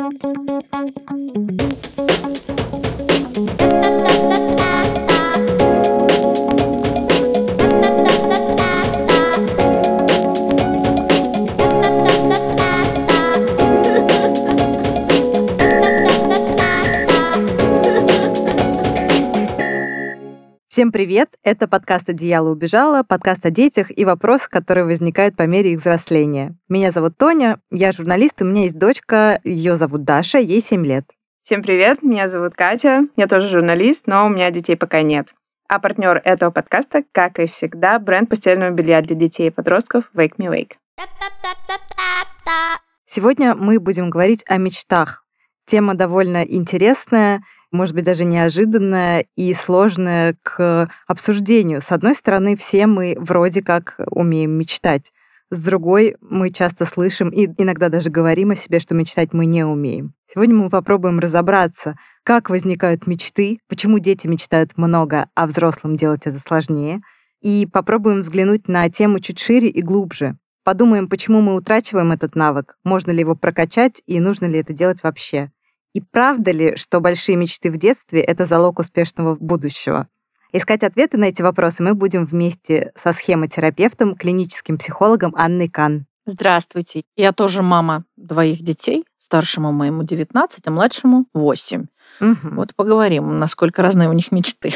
Thank 0.00 0.24
you. 4.32 4.39
Всем 20.70 20.92
привет! 20.92 21.36
Это 21.42 21.66
подкаст 21.66 22.10
«Одеяло 22.10 22.48
убежала», 22.48 23.02
подкаст 23.02 23.44
о 23.44 23.50
детях 23.50 23.90
и 23.90 24.04
вопросах, 24.04 24.50
которые 24.50 24.84
возникают 24.84 25.34
по 25.36 25.42
мере 25.42 25.72
их 25.72 25.80
взросления. 25.80 26.54
Меня 26.68 26.92
зовут 26.92 27.18
Тоня, 27.18 27.58
я 27.72 27.90
журналист, 27.90 28.40
у 28.40 28.44
меня 28.44 28.62
есть 28.62 28.78
дочка, 28.78 29.40
ее 29.42 29.74
зовут 29.74 30.04
Даша, 30.04 30.38
ей 30.38 30.60
7 30.60 30.86
лет. 30.86 31.10
Всем 31.42 31.64
привет, 31.64 32.04
меня 32.04 32.28
зовут 32.28 32.54
Катя, 32.54 33.08
я 33.16 33.26
тоже 33.26 33.48
журналист, 33.48 34.06
но 34.06 34.26
у 34.26 34.28
меня 34.28 34.52
детей 34.52 34.76
пока 34.76 35.02
нет. 35.02 35.34
А 35.68 35.80
партнер 35.80 36.22
этого 36.24 36.52
подкаста, 36.52 37.02
как 37.10 37.40
и 37.40 37.46
всегда, 37.46 37.98
бренд 37.98 38.30
постельного 38.30 38.70
белья 38.70 39.02
для 39.02 39.16
детей 39.16 39.48
и 39.48 39.50
подростков 39.50 40.04
Wake 40.14 40.36
Me 40.38 40.46
Wake. 40.46 40.74
Сегодня 43.06 43.56
мы 43.56 43.80
будем 43.80 44.08
говорить 44.08 44.44
о 44.46 44.56
мечтах. 44.58 45.24
Тема 45.66 45.94
довольно 45.94 46.44
интересная, 46.44 47.42
может 47.72 47.94
быть, 47.94 48.04
даже 48.04 48.24
неожиданное 48.24 49.26
и 49.36 49.54
сложное 49.54 50.36
к 50.42 50.88
обсуждению. 51.06 51.80
С 51.80 51.92
одной 51.92 52.14
стороны, 52.14 52.56
все 52.56 52.86
мы 52.86 53.16
вроде 53.18 53.62
как 53.62 53.96
умеем 54.10 54.52
мечтать. 54.52 55.12
С 55.52 55.64
другой, 55.64 56.16
мы 56.20 56.50
часто 56.50 56.84
слышим 56.84 57.28
и 57.30 57.48
иногда 57.58 57.88
даже 57.88 58.08
говорим 58.08 58.52
о 58.52 58.56
себе, 58.56 58.78
что 58.78 58.94
мечтать 58.94 59.32
мы 59.32 59.46
не 59.46 59.64
умеем. 59.64 60.14
Сегодня 60.32 60.54
мы 60.54 60.70
попробуем 60.70 61.18
разобраться, 61.18 61.96
как 62.22 62.50
возникают 62.50 63.08
мечты, 63.08 63.58
почему 63.68 63.98
дети 63.98 64.28
мечтают 64.28 64.78
много, 64.78 65.28
а 65.34 65.48
взрослым 65.48 65.96
делать 65.96 66.22
это 66.24 66.38
сложнее, 66.38 67.00
и 67.40 67.66
попробуем 67.66 68.20
взглянуть 68.20 68.68
на 68.68 68.88
тему 68.90 69.18
чуть 69.18 69.40
шире 69.40 69.68
и 69.68 69.82
глубже. 69.82 70.36
Подумаем, 70.62 71.08
почему 71.08 71.40
мы 71.40 71.56
утрачиваем 71.56 72.12
этот 72.12 72.36
навык, 72.36 72.76
можно 72.84 73.10
ли 73.10 73.20
его 73.20 73.34
прокачать 73.34 74.02
и 74.06 74.20
нужно 74.20 74.46
ли 74.46 74.60
это 74.60 74.72
делать 74.72 75.02
вообще. 75.02 75.50
И 75.92 76.00
правда 76.00 76.52
ли, 76.52 76.76
что 76.76 77.00
большие 77.00 77.36
мечты 77.36 77.70
в 77.70 77.76
детстве— 77.76 78.20
это 78.22 78.46
залог 78.46 78.78
успешного 78.78 79.34
будущего? 79.34 80.08
Искать 80.52 80.82
ответы 80.82 81.16
на 81.16 81.24
эти 81.24 81.42
вопросы 81.42 81.82
мы 81.82 81.94
будем 81.94 82.24
вместе 82.24 82.92
со 82.96 83.12
схемотерапевтом, 83.12 84.16
клиническим 84.16 84.78
психологом 84.78 85.34
Анной 85.36 85.68
Кан. 85.68 86.06
Здравствуйте. 86.26 87.02
Я 87.16 87.32
тоже 87.32 87.62
мама 87.62 88.04
двоих 88.16 88.62
детей. 88.62 89.04
Старшему 89.18 89.72
моему 89.72 90.02
19, 90.02 90.60
а 90.64 90.70
младшему 90.70 91.26
8. 91.34 91.86
Угу. 92.20 92.36
Вот 92.42 92.74
поговорим, 92.74 93.38
насколько 93.38 93.82
разные 93.82 94.08
у 94.08 94.12
них 94.12 94.32
мечты. 94.32 94.72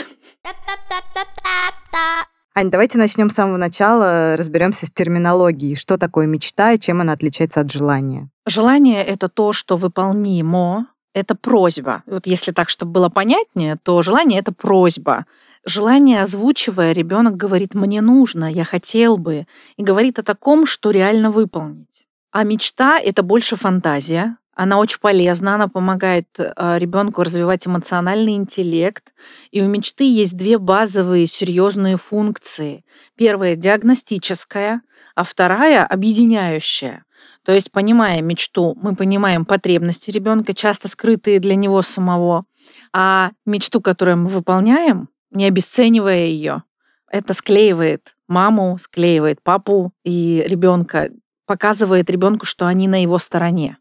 Ань, 2.56 2.70
давайте 2.70 2.98
начнем 2.98 3.30
с 3.30 3.34
самого 3.34 3.56
начала, 3.56 4.36
разберемся 4.36 4.86
с 4.86 4.90
терминологией. 4.90 5.74
Что 5.74 5.98
такое 5.98 6.26
мечта 6.26 6.72
и 6.72 6.78
чем 6.78 7.00
она 7.00 7.12
отличается 7.12 7.60
от 7.60 7.72
желания? 7.72 8.30
Желание— 8.46 9.02
это 9.04 9.28
то, 9.28 9.52
что 9.52 9.76
выполнимо, 9.76 10.86
это 11.14 11.34
просьба. 11.34 12.02
Вот 12.06 12.26
если 12.26 12.52
так, 12.52 12.68
чтобы 12.68 12.92
было 12.92 13.08
понятнее, 13.08 13.78
то 13.82 14.02
желание 14.02 14.40
это 14.40 14.52
просьба. 14.52 15.24
Желание 15.64 16.20
озвучивая, 16.20 16.92
ребенок 16.92 17.36
говорит, 17.36 17.72
мне 17.72 18.02
нужно, 18.02 18.52
я 18.52 18.64
хотел 18.64 19.16
бы, 19.16 19.46
и 19.76 19.82
говорит 19.82 20.18
о 20.18 20.22
таком, 20.22 20.66
что 20.66 20.90
реально 20.90 21.30
выполнить. 21.30 22.06
А 22.32 22.42
мечта 22.42 22.98
это 22.98 23.22
больше 23.22 23.56
фантазия. 23.56 24.36
Она 24.54 24.78
очень 24.78 25.00
полезна, 25.00 25.54
она 25.54 25.68
помогает 25.68 26.28
э, 26.38 26.78
ребенку 26.78 27.22
развивать 27.22 27.66
эмоциональный 27.66 28.34
интеллект. 28.34 29.12
И 29.50 29.62
у 29.62 29.68
мечты 29.68 30.04
есть 30.04 30.36
две 30.36 30.58
базовые 30.58 31.26
серьезные 31.26 31.96
функции. 31.96 32.84
Первая 33.16 33.56
диагностическая, 33.56 34.83
а 35.14 35.24
вторая 35.24 35.84
объединяющая. 35.84 37.03
То 37.44 37.52
есть, 37.52 37.70
понимая 37.70 38.22
мечту, 38.22 38.77
мы 38.80 38.96
понимаем 38.96 39.44
потребности 39.44 40.10
ребенка, 40.10 40.55
часто 40.55 40.88
скрытые 40.88 41.40
для 41.40 41.55
него 41.55 41.82
самого. 41.82 42.46
А 42.92 43.32
мечту, 43.44 43.80
которую 43.80 44.18
мы 44.18 44.28
выполняем, 44.28 45.08
не 45.30 45.44
обесценивая 45.46 46.27
ее, 46.27 46.62
это 47.10 47.34
склеивает 47.34 48.14
маму, 48.28 48.78
склеивает 48.80 49.42
папу 49.42 49.92
и 50.04 50.44
ребенка, 50.46 51.10
показывает 51.46 52.08
ребенку, 52.08 52.46
что 52.46 52.66
они 52.66 52.88
на 52.88 53.02
его 53.02 53.18
стороне. 53.18 53.77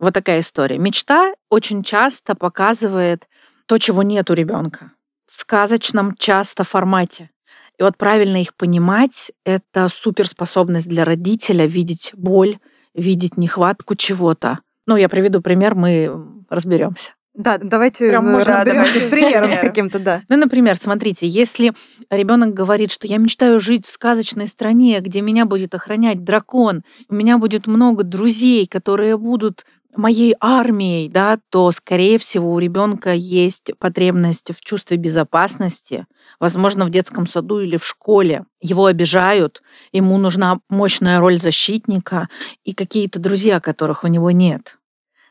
Вот 0.00 0.14
такая 0.14 0.40
история. 0.40 0.78
Мечта 0.78 1.34
очень 1.48 1.84
часто 1.84 2.34
показывает 2.34 3.28
то, 3.66 3.78
чего 3.78 4.02
нет 4.02 4.28
у 4.30 4.34
ребенка 4.34 4.90
в 5.30 5.40
сказочном 5.40 6.16
часто 6.16 6.62
формате. 6.62 7.30
И 7.78 7.82
вот 7.82 7.96
правильно 7.96 8.40
их 8.40 8.54
понимать— 8.54 9.32
это 9.44 9.88
суперспособность 9.88 10.88
для 10.88 11.04
родителя 11.04 11.66
видеть 11.66 12.12
боль, 12.14 12.58
видеть 12.94 13.36
нехватку 13.36 13.94
чего-то. 13.94 14.60
Ну, 14.86 14.96
я 14.96 15.08
приведу 15.08 15.40
пример, 15.40 15.74
мы 15.74 16.12
разберемся. 16.48 17.12
Да, 17.34 17.58
давайте 17.58 18.10
Прям 18.10 18.36
разберемся 18.36 19.00
с 19.00 19.08
примером 19.08 19.52
с 19.52 19.58
каким-то, 19.58 19.98
да. 19.98 20.22
Ну, 20.28 20.36
например, 20.36 20.76
смотрите, 20.76 21.26
если 21.26 21.72
ребенок 22.08 22.54
говорит, 22.54 22.92
что 22.92 23.08
я 23.08 23.18
мечтаю 23.18 23.58
жить 23.58 23.84
в 23.84 23.90
сказочной 23.90 24.46
стране, 24.46 25.00
где 25.00 25.20
меня 25.20 25.44
будет 25.44 25.74
охранять 25.74 26.22
дракон, 26.22 26.84
у 27.08 27.14
меня 27.14 27.38
будет 27.38 27.66
много 27.66 28.04
друзей, 28.04 28.68
которые 28.68 29.18
будут 29.18 29.64
моей 29.96 30.34
армией, 30.40 31.08
да, 31.08 31.38
то, 31.50 31.70
скорее 31.72 32.18
всего, 32.18 32.52
у 32.52 32.58
ребенка 32.58 33.12
есть 33.14 33.70
потребность 33.78 34.50
в 34.54 34.60
чувстве 34.60 34.96
безопасности, 34.96 36.06
возможно, 36.40 36.84
в 36.84 36.90
детском 36.90 37.26
саду 37.26 37.60
или 37.60 37.76
в 37.76 37.84
школе. 37.84 38.44
Его 38.60 38.86
обижают, 38.86 39.62
ему 39.92 40.16
нужна 40.18 40.60
мощная 40.68 41.20
роль 41.20 41.38
защитника 41.38 42.28
и 42.64 42.74
какие-то 42.74 43.18
друзья, 43.18 43.60
которых 43.60 44.04
у 44.04 44.08
него 44.08 44.30
нет. 44.30 44.78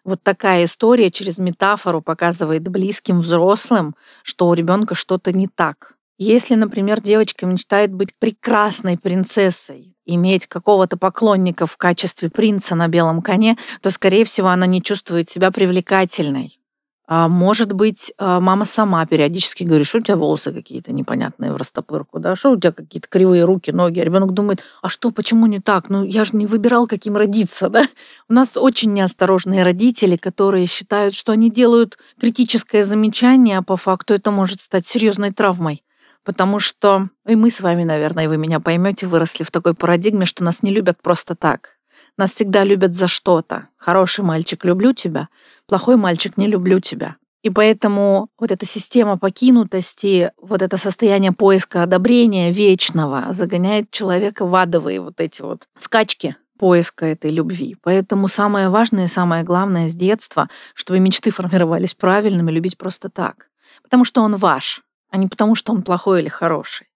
Вот 0.03 0.22
такая 0.22 0.66
история 0.66 1.12
через 1.12 1.38
метафору 1.38 2.02
показывает 2.02 2.68
близким 2.68 3.22
взрослым, 3.22 3.96
что 4.22 4.47
у 4.50 4.53
ребенка 4.53 4.96
что-то 4.96 5.31
не 5.31 5.47
так. 5.47 5.96
Если, 6.25 6.56
например, 6.56 7.01
девочка 7.01 7.45
мечтает 7.45 7.94
быть 7.94 8.16
прекрасной 8.17 8.97
принцессой, 8.97 9.94
иметь 10.06 10.47
какого-то 10.47 10.95
поклонника 10.95 11.66
в 11.66 11.75
качестве 11.75 12.29
принца 12.29 12.75
на 12.75 12.88
белом 12.88 13.22
коне, 13.22 13.57
то, 13.81 13.89
скорее 13.89 14.23
всего, 14.23 14.47
она 14.47 14.66
не 14.66 14.81
чувствует 14.81 15.29
себя 15.29 15.51
привлекательной. 15.51 16.61
А 17.06 17.28
может 17.28 17.73
быть, 17.73 18.13
а, 18.17 18.39
мама 18.39 18.63
сама 18.63 19.06
периодически 19.06 19.66
говорит, 19.66 19.85
что 19.85 19.97
у 19.97 20.01
тебя 20.01 20.16
волосы 20.16 20.53
какие-то 20.53 20.94
непонятные 20.94 21.51
в 21.51 21.57
растопырку, 21.57 22.19
да, 22.19 22.38
что 22.38 22.51
у 22.51 22.57
тебя 22.57 22.72
какие-то 22.72 23.09
кривые 23.09 23.44
руки, 23.44 23.72
ноги. 23.72 24.00
А 24.00 24.05
ребенок 24.05 24.31
думает, 24.31 24.63
а 24.81 24.88
что, 24.88 25.11
почему 25.11 25.45
не 25.47 25.59
так? 25.59 25.90
Ну, 25.90 26.05
я 26.05 26.23
же 26.23 26.38
не 26.38 26.45
выбирал, 26.45 26.88
каким 26.88 27.17
родиться, 27.17 27.67
да. 27.67 27.84
У 28.29 28.34
нас 28.34 28.55
очень 28.55 28.94
неосторожные 28.94 29.63
родители, 29.63 30.16
которые 30.16 30.67
считают, 30.67 31.16
что 31.16 31.34
они 31.34 31.51
делают 31.51 31.97
критическое 32.17 32.84
замечание, 32.84 33.57
а 33.57 33.61
по 33.61 33.75
факту 33.75 34.13
это 34.13 34.31
может 34.31 34.61
стать 34.61 34.88
серьезной 34.88 35.31
травмой 35.31 35.84
потому 36.23 36.59
что 36.59 37.09
и 37.28 37.35
мы 37.35 37.50
с 37.50 37.61
вами, 37.61 37.84
наверное, 37.84 38.25
и 38.25 38.28
вы 38.28 38.38
меня 38.38 38.59
поймете, 38.59 39.07
выросли 39.07 39.44
в 39.44 39.51
такой 39.51 39.73
парадигме, 39.73 40.25
что 40.25 40.44
нас 40.44 40.63
не 40.63 40.72
любят 40.72 41.01
просто 41.01 41.35
так. 41.35 41.78
Нас 42.17 42.34
всегда 42.34 42.63
любят 42.63 42.94
за 42.94 43.07
что-то. 43.07 43.69
Хороший 43.78 44.23
мальчик, 44.23 44.63
люблю 44.66 44.94
тебя. 44.94 45.29
Плохой 45.67 45.95
мальчик, 45.95 46.38
не 46.38 46.47
люблю 46.47 46.79
тебя. 46.79 47.16
И 47.41 47.50
поэтому 47.50 48.29
вот 48.39 48.51
эта 48.51 48.66
система 48.66 49.17
покинутости, 49.17 50.31
вот 50.41 50.61
это 50.61 50.78
состояние 50.78 51.34
поиска 51.34 51.84
одобрения 51.84 52.51
вечного 52.51 53.34
загоняет 53.34 53.91
человека 53.91 54.45
в 54.45 54.55
адовые 54.55 55.01
вот 55.01 55.19
эти 55.19 55.41
вот 55.41 55.67
скачки 55.78 56.38
поиска 56.57 57.05
этой 57.05 57.31
любви. 57.31 57.75
Поэтому 57.84 58.29
самое 58.29 58.69
важное 58.69 59.05
и 59.05 59.09
самое 59.09 59.44
главное 59.44 59.90
с 59.90 59.95
детства, 59.95 60.49
чтобы 60.73 60.99
мечты 60.99 61.31
формировались 61.31 61.93
правильными, 61.93 62.52
любить 62.52 62.78
просто 62.78 63.09
так. 63.09 63.49
Потому 63.81 64.05
что 64.05 64.22
он 64.22 64.37
ваш, 64.37 64.81
а 65.13 65.17
не 65.17 65.27
потому, 65.27 65.53
что 65.53 65.71
он 65.71 65.83
плохой 65.83 66.21
или 66.21 66.27
хороший. 66.27 66.87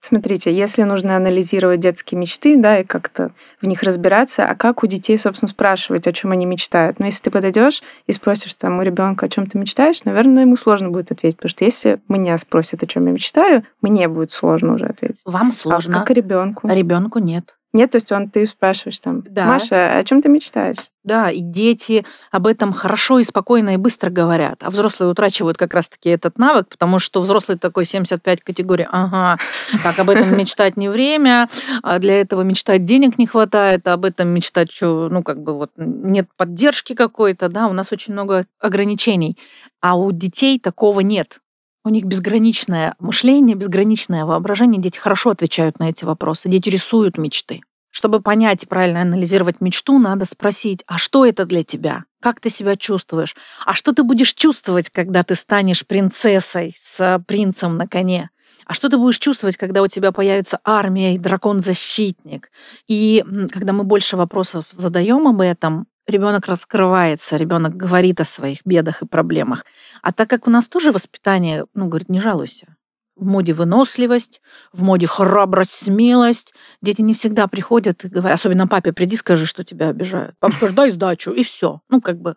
Смотрите, 0.00 0.52
если 0.52 0.82
нужно 0.82 1.16
анализировать 1.16 1.80
детские 1.80 2.18
мечты, 2.18 2.58
да, 2.58 2.80
и 2.80 2.84
как-то 2.84 3.30
в 3.62 3.66
них 3.66 3.82
разбираться, 3.82 4.44
а 4.46 4.56
как 4.56 4.82
у 4.82 4.86
детей, 4.88 5.16
собственно, 5.16 5.48
спрашивать, 5.48 6.06
о 6.08 6.12
чем 6.12 6.32
они 6.32 6.46
мечтают? 6.46 6.98
Но 6.98 7.06
если 7.06 7.22
ты 7.22 7.30
подойдешь 7.30 7.82
и 8.06 8.12
спросишь 8.12 8.54
там 8.54 8.80
у 8.80 8.82
ребенка, 8.82 9.26
о 9.26 9.28
чем 9.28 9.46
ты 9.46 9.56
мечтаешь, 9.56 10.04
наверное, 10.04 10.42
ему 10.42 10.56
сложно 10.56 10.90
будет 10.90 11.12
ответить, 11.12 11.38
потому 11.38 11.50
что 11.50 11.64
если 11.64 12.00
меня 12.08 12.36
спросят, 12.38 12.82
о 12.82 12.86
чем 12.86 13.06
я 13.06 13.12
мечтаю, 13.12 13.64
мне 13.80 14.08
будет 14.08 14.32
сложно 14.32 14.74
уже 14.74 14.86
ответить. 14.86 15.22
Вам 15.24 15.52
сложно. 15.52 15.98
А 15.98 16.00
как 16.00 16.10
ребенку? 16.10 16.68
А 16.68 16.74
ребенку 16.74 17.20
нет. 17.20 17.54
Нет, 17.74 17.90
то 17.90 17.96
есть 17.96 18.12
он 18.12 18.30
ты 18.30 18.46
спрашиваешь 18.46 19.00
там, 19.00 19.22
Да. 19.28 19.46
Маша, 19.46 19.98
о 19.98 20.04
чем 20.04 20.22
ты 20.22 20.28
мечтаешь? 20.28 20.78
Да, 21.02 21.28
и 21.28 21.40
дети 21.40 22.06
об 22.30 22.46
этом 22.46 22.72
хорошо 22.72 23.18
и 23.18 23.24
спокойно 23.24 23.74
и 23.74 23.76
быстро 23.76 24.10
говорят, 24.10 24.62
а 24.62 24.70
взрослые 24.70 25.10
утрачивают 25.10 25.58
как 25.58 25.74
раз-таки 25.74 26.08
этот 26.08 26.38
навык, 26.38 26.68
потому 26.68 27.00
что 27.00 27.20
взрослый 27.20 27.58
такой 27.58 27.84
75 27.84 28.42
категорий, 28.42 28.86
ага, 28.88 29.38
так, 29.82 29.98
об 29.98 30.08
этом 30.08 30.38
мечтать 30.38 30.76
не 30.76 30.88
время, 30.88 31.50
а 31.82 31.98
для 31.98 32.20
этого 32.20 32.42
мечтать 32.42 32.84
денег 32.84 33.18
не 33.18 33.26
хватает, 33.26 33.86
а 33.88 33.94
об 33.94 34.04
этом 34.04 34.28
мечтать, 34.28 34.70
что, 34.70 35.08
ну, 35.10 35.24
как 35.24 35.42
бы 35.42 35.54
вот 35.54 35.72
нет 35.76 36.28
поддержки 36.36 36.94
какой-то, 36.94 37.48
да, 37.48 37.66
у 37.66 37.72
нас 37.72 37.90
очень 37.90 38.12
много 38.12 38.46
ограничений, 38.60 39.36
а 39.80 39.96
у 39.96 40.12
детей 40.12 40.60
такого 40.60 41.00
нет. 41.00 41.40
У 41.84 41.90
них 41.90 42.04
безграничное 42.04 42.94
мышление, 42.98 43.54
безграничное 43.56 44.24
воображение. 44.24 44.80
Дети 44.80 44.98
хорошо 44.98 45.30
отвечают 45.30 45.78
на 45.78 45.90
эти 45.90 46.06
вопросы. 46.06 46.48
Дети 46.48 46.70
рисуют 46.70 47.18
мечты. 47.18 47.60
Чтобы 47.90 48.20
понять 48.20 48.64
и 48.64 48.66
правильно 48.66 49.02
анализировать 49.02 49.60
мечту, 49.60 49.98
надо 49.98 50.24
спросить, 50.24 50.82
а 50.86 50.98
что 50.98 51.24
это 51.26 51.44
для 51.44 51.62
тебя? 51.62 52.04
Как 52.20 52.40
ты 52.40 52.48
себя 52.48 52.76
чувствуешь? 52.76 53.36
А 53.64 53.74
что 53.74 53.92
ты 53.92 54.02
будешь 54.02 54.32
чувствовать, 54.32 54.90
когда 54.90 55.22
ты 55.22 55.34
станешь 55.34 55.86
принцессой 55.86 56.74
с 56.76 57.22
принцем 57.28 57.76
на 57.76 57.86
коне? 57.86 58.30
А 58.66 58.72
что 58.72 58.88
ты 58.88 58.96
будешь 58.96 59.18
чувствовать, 59.18 59.56
когда 59.56 59.82
у 59.82 59.86
тебя 59.86 60.10
появится 60.10 60.58
армия 60.64 61.14
и 61.14 61.18
дракон-защитник? 61.18 62.50
И 62.88 63.22
когда 63.52 63.72
мы 63.72 63.84
больше 63.84 64.16
вопросов 64.16 64.64
задаем 64.70 65.28
об 65.28 65.40
этом, 65.42 65.86
ребенок 66.06 66.46
раскрывается, 66.46 67.36
ребенок 67.36 67.76
говорит 67.76 68.20
о 68.20 68.24
своих 68.24 68.60
бедах 68.64 69.02
и 69.02 69.06
проблемах. 69.06 69.64
А 70.02 70.12
так 70.12 70.28
как 70.28 70.46
у 70.46 70.50
нас 70.50 70.68
тоже 70.68 70.92
воспитание, 70.92 71.66
ну, 71.74 71.86
говорит, 71.86 72.08
не 72.08 72.20
жалуйся. 72.20 72.76
В 73.16 73.24
моде 73.24 73.52
выносливость, 73.52 74.42
в 74.72 74.82
моде 74.82 75.06
храбрость, 75.06 75.70
смелость. 75.70 76.52
Дети 76.82 77.00
не 77.00 77.14
всегда 77.14 77.46
приходят 77.46 78.04
и 78.04 78.08
говорят, 78.08 78.38
особенно 78.38 78.66
папе, 78.66 78.92
приди, 78.92 79.16
скажи, 79.16 79.46
что 79.46 79.62
тебя 79.62 79.90
обижают. 79.90 80.34
Папа 80.40 80.54
скажет, 80.54 80.74
дай 80.74 80.90
сдачу, 80.90 81.30
и 81.30 81.44
все. 81.44 81.80
Ну, 81.88 82.00
как 82.00 82.20
бы. 82.20 82.34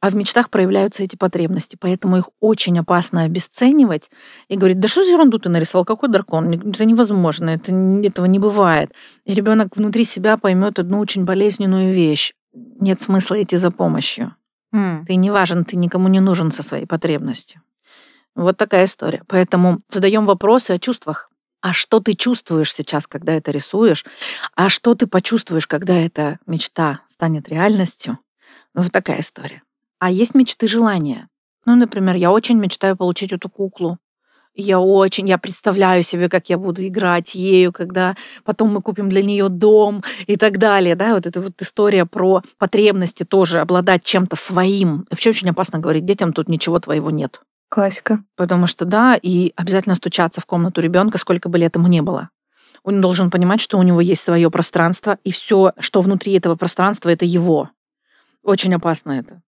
А 0.00 0.10
в 0.10 0.16
мечтах 0.16 0.50
проявляются 0.50 1.02
эти 1.02 1.16
потребности, 1.16 1.76
поэтому 1.78 2.18
их 2.18 2.30
очень 2.40 2.78
опасно 2.78 3.22
обесценивать 3.22 4.10
и 4.48 4.56
говорить, 4.56 4.78
да 4.78 4.88
что 4.88 5.04
за 5.04 5.10
ерунду 5.10 5.38
ты 5.38 5.48
нарисовал, 5.48 5.84
какой 5.84 6.08
дракон? 6.08 6.52
Это 6.52 6.84
невозможно, 6.84 7.50
это, 7.50 7.72
этого 7.72 8.26
не 8.26 8.38
бывает. 8.38 8.92
И 9.24 9.34
ребенок 9.34 9.76
внутри 9.76 10.04
себя 10.04 10.36
поймет 10.36 10.78
одну 10.78 11.00
очень 11.00 11.24
болезненную 11.24 11.92
вещь 11.92 12.34
нет 12.52 13.00
смысла 13.00 13.42
идти 13.42 13.56
за 13.56 13.70
помощью. 13.70 14.34
Mm. 14.74 15.04
Ты 15.06 15.14
не 15.16 15.30
важен, 15.30 15.64
ты 15.64 15.76
никому 15.76 16.08
не 16.08 16.20
нужен 16.20 16.52
со 16.52 16.62
своей 16.62 16.86
потребностью. 16.86 17.62
Вот 18.34 18.56
такая 18.56 18.84
история. 18.84 19.22
Поэтому 19.26 19.80
задаем 19.88 20.24
вопросы 20.24 20.72
о 20.72 20.78
чувствах. 20.78 21.30
А 21.60 21.72
что 21.72 22.00
ты 22.00 22.14
чувствуешь 22.14 22.72
сейчас, 22.72 23.06
когда 23.06 23.32
это 23.32 23.50
рисуешь? 23.50 24.04
А 24.54 24.68
что 24.70 24.94
ты 24.94 25.06
почувствуешь, 25.06 25.66
когда 25.66 25.94
эта 25.94 26.38
мечта 26.46 27.00
станет 27.06 27.48
реальностью? 27.48 28.18
Вот 28.74 28.90
такая 28.92 29.20
история. 29.20 29.62
А 29.98 30.10
есть 30.10 30.34
мечты 30.34 30.66
желания. 30.68 31.28
Ну, 31.66 31.74
например, 31.74 32.16
я 32.16 32.32
очень 32.32 32.56
мечтаю 32.56 32.96
получить 32.96 33.32
эту 33.32 33.50
куклу. 33.50 33.98
Я 34.54 34.80
очень, 34.80 35.28
я 35.28 35.38
представляю 35.38 36.02
себе, 36.02 36.28
как 36.28 36.50
я 36.50 36.58
буду 36.58 36.86
играть 36.86 37.34
ею, 37.34 37.72
когда 37.72 38.16
потом 38.44 38.74
мы 38.74 38.82
купим 38.82 39.08
для 39.08 39.22
нее 39.22 39.48
дом 39.48 40.02
и 40.26 40.36
так 40.36 40.58
далее, 40.58 40.96
да, 40.96 41.14
вот 41.14 41.26
эта 41.26 41.40
вот 41.40 41.60
история 41.62 42.04
про 42.04 42.42
потребности 42.58 43.22
тоже 43.24 43.60
обладать 43.60 44.02
чем-то 44.02 44.36
своим. 44.36 45.06
Вообще 45.10 45.30
очень 45.30 45.50
опасно 45.50 45.78
говорить 45.78 46.04
детям, 46.04 46.32
тут 46.32 46.48
ничего 46.48 46.80
твоего 46.80 47.10
нет. 47.10 47.40
Классика. 47.68 48.24
Потому 48.36 48.66
что 48.66 48.84
да, 48.84 49.14
и 49.14 49.52
обязательно 49.54 49.94
стучаться 49.94 50.40
в 50.40 50.46
комнату 50.46 50.80
ребенка, 50.80 51.18
сколько 51.18 51.48
бы 51.48 51.56
лет 51.56 51.76
ему 51.76 51.86
не 51.86 52.02
было. 52.02 52.30
Он 52.82 53.00
должен 53.00 53.30
понимать, 53.30 53.60
что 53.60 53.78
у 53.78 53.82
него 53.82 54.00
есть 54.00 54.22
свое 54.22 54.50
пространство, 54.50 55.18
и 55.22 55.30
все, 55.30 55.72
что 55.78 56.00
внутри 56.00 56.32
этого 56.32 56.56
пространства, 56.56 57.10
это 57.10 57.24
его. 57.24 57.70
Очень 58.42 58.74
опасно 58.74 59.12
это. 59.12 59.42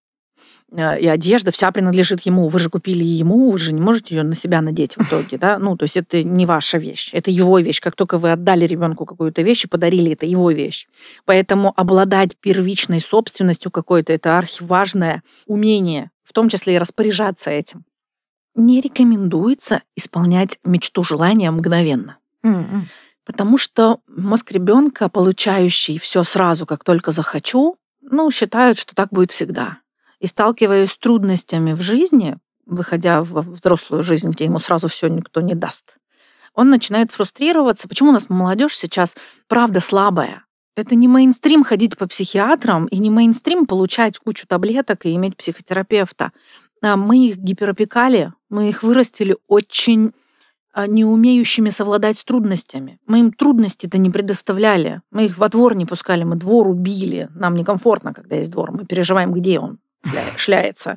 Э, 0.72 0.98
и 0.98 1.06
одежда 1.06 1.50
вся 1.52 1.70
принадлежит 1.70 2.20
ему. 2.22 2.48
Вы 2.48 2.58
же 2.58 2.70
купили 2.70 3.04
ему, 3.04 3.50
вы 3.50 3.58
же 3.58 3.72
не 3.72 3.80
можете 3.80 4.16
ее 4.16 4.22
на 4.22 4.34
себя 4.34 4.60
надеть 4.60 4.96
в 4.96 5.02
итоге, 5.02 5.38
да? 5.38 5.58
Ну, 5.58 5.76
то 5.76 5.84
есть 5.84 5.96
это 5.96 6.22
не 6.22 6.46
ваша 6.46 6.78
вещь, 6.78 7.10
это 7.12 7.30
его 7.30 7.58
вещь. 7.58 7.80
Как 7.80 7.94
только 7.94 8.18
вы 8.18 8.32
отдали 8.32 8.64
ребенку 8.64 9.04
какую-то 9.04 9.42
вещь 9.42 9.64
и 9.64 9.68
подарили, 9.68 10.12
это 10.12 10.26
его 10.26 10.50
вещь. 10.50 10.88
Поэтому 11.24 11.72
обладать 11.76 12.36
первичной 12.36 13.00
собственностью 13.00 13.70
какой-то, 13.70 14.12
это 14.12 14.38
архиважное 14.38 15.22
умение, 15.46 16.10
в 16.24 16.32
том 16.32 16.48
числе 16.48 16.76
и 16.76 16.78
распоряжаться 16.78 17.50
этим. 17.50 17.84
Не 18.54 18.80
рекомендуется 18.80 19.82
исполнять 19.96 20.58
мечту 20.64 21.04
желания 21.04 21.50
мгновенно. 21.50 22.18
Mm-hmm. 22.44 22.82
Потому 23.24 23.56
что 23.56 24.00
мозг 24.08 24.50
ребенка, 24.52 25.08
получающий 25.08 25.98
все 25.98 26.22
сразу, 26.24 26.66
как 26.66 26.84
только 26.84 27.12
захочу, 27.12 27.76
ну, 28.02 28.30
считает, 28.30 28.78
что 28.78 28.94
так 28.94 29.10
будет 29.10 29.30
всегда 29.30 29.78
и 30.22 30.28
сталкиваясь 30.28 30.92
с 30.92 30.98
трудностями 30.98 31.72
в 31.72 31.82
жизни, 31.82 32.36
выходя 32.64 33.22
в 33.22 33.40
взрослую 33.42 34.04
жизнь, 34.04 34.30
где 34.30 34.44
ему 34.44 34.60
сразу 34.60 34.86
все 34.86 35.08
никто 35.08 35.40
не 35.40 35.54
даст, 35.54 35.96
он 36.54 36.70
начинает 36.70 37.10
фрустрироваться. 37.10 37.88
Почему 37.88 38.10
у 38.10 38.12
нас 38.12 38.30
молодежь 38.30 38.76
сейчас 38.76 39.16
правда 39.48 39.80
слабая? 39.80 40.44
Это 40.76 40.94
не 40.94 41.08
мейнстрим 41.08 41.64
ходить 41.64 41.98
по 41.98 42.06
психиатрам 42.06 42.86
и 42.86 42.98
не 42.98 43.10
мейнстрим 43.10 43.66
получать 43.66 44.18
кучу 44.18 44.46
таблеток 44.46 45.06
и 45.06 45.14
иметь 45.16 45.36
психотерапевта. 45.36 46.30
А 46.82 46.96
мы 46.96 47.26
их 47.26 47.38
гиперопекали, 47.38 48.32
мы 48.48 48.68
их 48.68 48.84
вырастили 48.84 49.36
очень 49.48 50.12
а, 50.72 50.86
не 50.86 51.04
умеющими 51.04 51.68
совладать 51.68 52.18
с 52.18 52.24
трудностями. 52.24 53.00
Мы 53.06 53.20
им 53.20 53.32
трудности-то 53.32 53.98
не 53.98 54.08
предоставляли. 54.08 55.02
Мы 55.10 55.26
их 55.26 55.36
во 55.36 55.48
двор 55.48 55.74
не 55.74 55.84
пускали, 55.84 56.22
мы 56.22 56.36
двор 56.36 56.68
убили. 56.68 57.28
Нам 57.34 57.56
некомфортно, 57.56 58.14
когда 58.14 58.36
есть 58.36 58.50
двор. 58.50 58.70
Мы 58.70 58.86
переживаем, 58.86 59.32
где 59.32 59.58
он 59.58 59.78
шляется. 60.36 60.96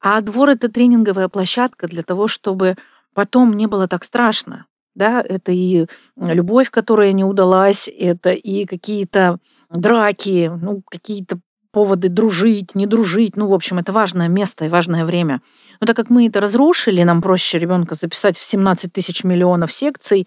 А 0.00 0.20
двор 0.20 0.50
это 0.50 0.68
тренинговая 0.68 1.28
площадка 1.28 1.88
для 1.88 2.02
того, 2.02 2.28
чтобы 2.28 2.76
потом 3.14 3.54
не 3.54 3.66
было 3.66 3.88
так 3.88 4.04
страшно. 4.04 4.66
Да, 4.94 5.20
это 5.20 5.52
и 5.52 5.86
любовь, 6.16 6.70
которая 6.70 7.12
не 7.12 7.24
удалась, 7.24 7.88
это 7.88 8.30
и 8.30 8.64
какие-то 8.64 9.38
драки, 9.70 10.50
ну, 10.60 10.82
какие-то 10.88 11.38
поводы 11.70 12.08
дружить, 12.08 12.74
не 12.74 12.86
дружить. 12.86 13.36
Ну, 13.36 13.46
в 13.46 13.54
общем, 13.54 13.78
это 13.78 13.92
важное 13.92 14.28
место 14.28 14.64
и 14.64 14.68
важное 14.68 15.04
время. 15.04 15.40
Но 15.80 15.86
так 15.86 15.96
как 15.96 16.10
мы 16.10 16.26
это 16.26 16.40
разрушили, 16.40 17.02
нам 17.02 17.22
проще 17.22 17.58
ребенка 17.58 17.94
записать 17.94 18.36
в 18.36 18.42
17 18.42 18.92
тысяч 18.92 19.22
миллионов 19.22 19.72
секций, 19.72 20.26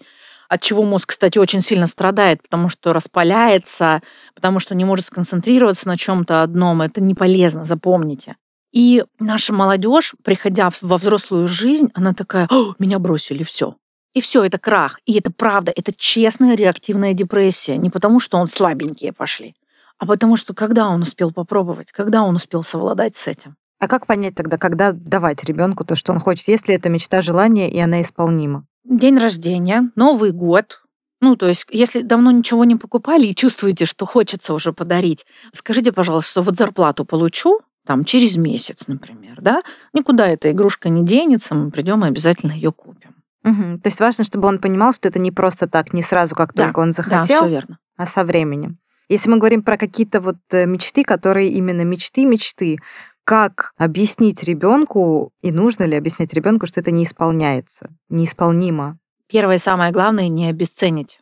от 0.52 0.60
чего 0.60 0.82
мозг, 0.82 1.08
кстати, 1.08 1.38
очень 1.38 1.62
сильно 1.62 1.86
страдает, 1.86 2.42
потому 2.42 2.68
что 2.68 2.92
распаляется, 2.92 4.02
потому 4.34 4.58
что 4.58 4.74
не 4.74 4.84
может 4.84 5.06
сконцентрироваться 5.06 5.88
на 5.88 5.96
чем-то 5.96 6.42
одном. 6.42 6.82
Это 6.82 7.02
не 7.02 7.14
полезно, 7.14 7.64
запомните. 7.64 8.36
И 8.70 9.02
наша 9.18 9.54
молодежь, 9.54 10.12
приходя 10.22 10.68
во 10.82 10.98
взрослую 10.98 11.48
жизнь, 11.48 11.90
она 11.94 12.12
такая, 12.12 12.50
меня 12.78 12.98
бросили, 12.98 13.44
все. 13.44 13.76
И 14.12 14.20
все, 14.20 14.44
это 14.44 14.58
крах. 14.58 15.00
И 15.06 15.18
это 15.18 15.32
правда, 15.32 15.72
это 15.74 15.90
честная 15.96 16.54
реактивная 16.54 17.14
депрессия. 17.14 17.78
Не 17.78 17.88
потому, 17.88 18.20
что 18.20 18.36
он 18.36 18.46
слабенькие 18.46 19.14
пошли, 19.14 19.54
а 19.96 20.04
потому 20.04 20.36
что 20.36 20.52
когда 20.52 20.90
он 20.90 21.00
успел 21.00 21.32
попробовать, 21.32 21.92
когда 21.92 22.22
он 22.22 22.36
успел 22.36 22.62
совладать 22.62 23.14
с 23.16 23.26
этим. 23.26 23.56
А 23.78 23.88
как 23.88 24.06
понять 24.06 24.34
тогда, 24.34 24.58
когда 24.58 24.92
давать 24.92 25.44
ребенку 25.44 25.86
то, 25.86 25.96
что 25.96 26.12
он 26.12 26.18
хочет, 26.18 26.46
если 26.48 26.74
это 26.74 26.90
мечта, 26.90 27.22
желание, 27.22 27.70
и 27.70 27.80
она 27.80 28.02
исполнима? 28.02 28.66
День 28.84 29.18
рождения, 29.18 29.90
Новый 29.94 30.32
год, 30.32 30.82
ну, 31.20 31.36
то 31.36 31.46
есть, 31.46 31.66
если 31.70 32.02
давно 32.02 32.32
ничего 32.32 32.64
не 32.64 32.74
покупали 32.74 33.26
и 33.26 33.34
чувствуете, 33.34 33.86
что 33.86 34.06
хочется 34.06 34.54
уже 34.54 34.72
подарить, 34.72 35.24
скажите, 35.52 35.92
пожалуйста, 35.92 36.42
вот 36.42 36.56
зарплату 36.56 37.04
получу, 37.04 37.60
там, 37.86 38.04
через 38.04 38.36
месяц, 38.36 38.88
например, 38.88 39.40
да, 39.40 39.62
никуда 39.92 40.26
эта 40.26 40.50
игрушка 40.50 40.88
не 40.88 41.04
денется, 41.04 41.54
мы 41.54 41.70
придем 41.70 42.04
и 42.04 42.08
обязательно 42.08 42.52
ее 42.52 42.72
купим. 42.72 43.14
Угу. 43.44 43.80
То 43.82 43.86
есть 43.86 44.00
важно, 44.00 44.24
чтобы 44.24 44.48
он 44.48 44.58
понимал, 44.58 44.92
что 44.92 45.08
это 45.08 45.18
не 45.18 45.30
просто 45.30 45.68
так, 45.68 45.92
не 45.92 46.02
сразу, 46.02 46.34
как 46.34 46.54
да, 46.54 46.64
только 46.64 46.80
он 46.80 46.92
захотел, 46.92 47.42
да, 47.42 47.48
верно. 47.48 47.78
а 47.96 48.06
со 48.06 48.24
временем. 48.24 48.78
Если 49.08 49.28
мы 49.28 49.38
говорим 49.38 49.62
про 49.62 49.76
какие-то 49.76 50.20
вот 50.20 50.36
э, 50.52 50.64
мечты, 50.66 51.02
которые 51.04 51.50
именно 51.50 51.82
мечты, 51.82 52.24
мечты, 52.24 52.78
как 53.24 53.72
объяснить 53.76 54.42
ребенку 54.42 55.32
и 55.42 55.52
нужно 55.52 55.84
ли 55.84 55.96
объяснять 55.96 56.32
ребенку, 56.32 56.66
что 56.66 56.80
это 56.80 56.90
не 56.90 57.04
исполняется, 57.04 57.90
неисполнимо? 58.08 58.98
Первое 59.28 59.56
и 59.56 59.58
самое 59.58 59.92
главное 59.92 60.28
не 60.28 60.48
обесценить. 60.48 61.18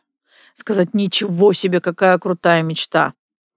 Сказать, 0.53 0.93
ничего 0.93 1.53
себе, 1.53 1.79
какая 1.79 2.17
крутая 2.19 2.61
мечта 2.61 3.13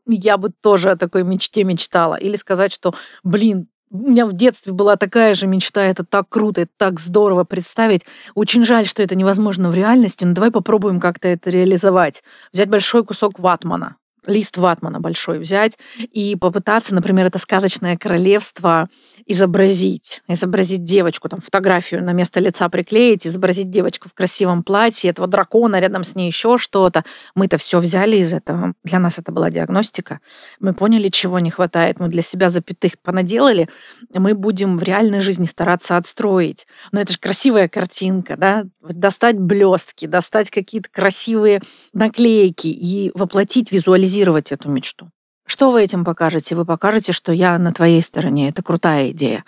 я 0.07 0.37
бы 0.37 0.51
тоже 0.51 0.91
о 0.91 0.97
такой 0.97 1.25
мечте 1.25 1.65
мечтала. 1.65 2.17
Или 2.17 2.37
сказать, 2.37 2.73
что, 2.73 2.95
блин, 3.23 3.69
у 3.91 4.11
меня 4.11 4.27
в 4.27 4.33
детстве 4.33 4.73
была 4.73 4.97
такая 4.97 5.35
же 5.35 5.47
мечта, 5.47 5.85
это 5.85 6.05
так 6.05 6.29
круто, 6.29 6.63
это 6.63 6.73
так 6.77 6.99
здорово 6.99 7.45
представить. 7.45 8.03
Очень 8.35 8.65
жаль, 8.65 8.87
что 8.87 9.03
это 9.03 9.15
невозможно 9.15 9.71
в 9.71 9.75
реальности, 9.75 10.25
но 10.25 10.35
давай 10.35 10.51
попробуем 10.51 11.01
как-то 11.01 11.29
это 11.29 11.51
реализовать. 11.51 12.25
Взять 12.53 12.69
большой 12.69 13.05
кусок 13.05 13.39
ватмана, 13.39 13.97
лист 14.27 14.57
ватмана 14.57 15.01
большой 15.01 15.39
взять 15.39 15.79
и 15.99 16.37
попытаться, 16.37 16.95
например, 16.95 17.27
это 17.27 17.39
сказочное 17.39 17.97
королевство 17.97 18.89
изобразить. 19.27 20.23
Изобразить 20.29 20.85
девочку, 20.85 21.29
там 21.29 21.41
фотографию 21.41 22.05
на 22.05 22.13
место 22.13 22.41
лица 22.41 22.69
приклеить, 22.69 23.27
изобразить 23.27 23.71
девочку 23.71 24.09
в 24.09 24.15
красивом 24.15 24.63
платье, 24.63 25.11
этого 25.11 25.27
дракона, 25.27 25.81
рядом 25.81 26.05
с 26.05 26.15
ней 26.15 26.27
еще 26.27 26.59
что-то. 26.59 27.05
Мы-то 27.35 27.59
все 27.59 27.79
взяли 27.79 28.17
из 28.17 28.33
этого. 28.33 28.75
Для 28.85 28.99
нас 28.99 29.19
это 29.19 29.33
была 29.33 29.51
диагностика. 29.51 30.21
Мы 30.61 30.75
поняли, 30.75 31.09
чего 31.09 31.39
не 31.39 31.51
хватает. 31.51 32.01
Мы 32.01 32.09
для 32.09 32.23
себя 32.23 32.49
запятых 32.49 32.99
понаделали. 33.03 33.69
Мы 34.13 34.35
будем 34.35 34.79
в 34.79 34.83
реальной 34.83 35.21
жизни 35.21 35.47
стараться 35.47 35.97
отстроить. 35.97 36.67
Но 36.93 37.01
это 37.01 37.13
же 37.13 37.19
красивая 37.19 37.69
картинка, 37.69 38.37
да? 38.37 38.65
Достать 38.83 39.39
блестки, 39.39 40.07
достать 40.07 40.51
какие-то 40.51 40.89
красивые 40.91 41.63
наклейки 41.93 42.69
и 42.69 43.11
воплотить, 43.15 43.73
визуализировать 43.73 44.14
эту 44.23 44.69
мечту. 44.69 45.11
Что 45.47 45.71
вы 45.71 45.83
этим 45.83 46.05
покажете? 46.05 46.55
Вы 46.55 46.65
покажете, 46.65 47.13
что 47.13 47.33
я 47.33 47.59
на 47.59 47.73
твоей 47.73 48.01
стороне. 48.01 48.49
Это 48.49 48.63
крутая 48.63 49.11
идея. 49.11 49.45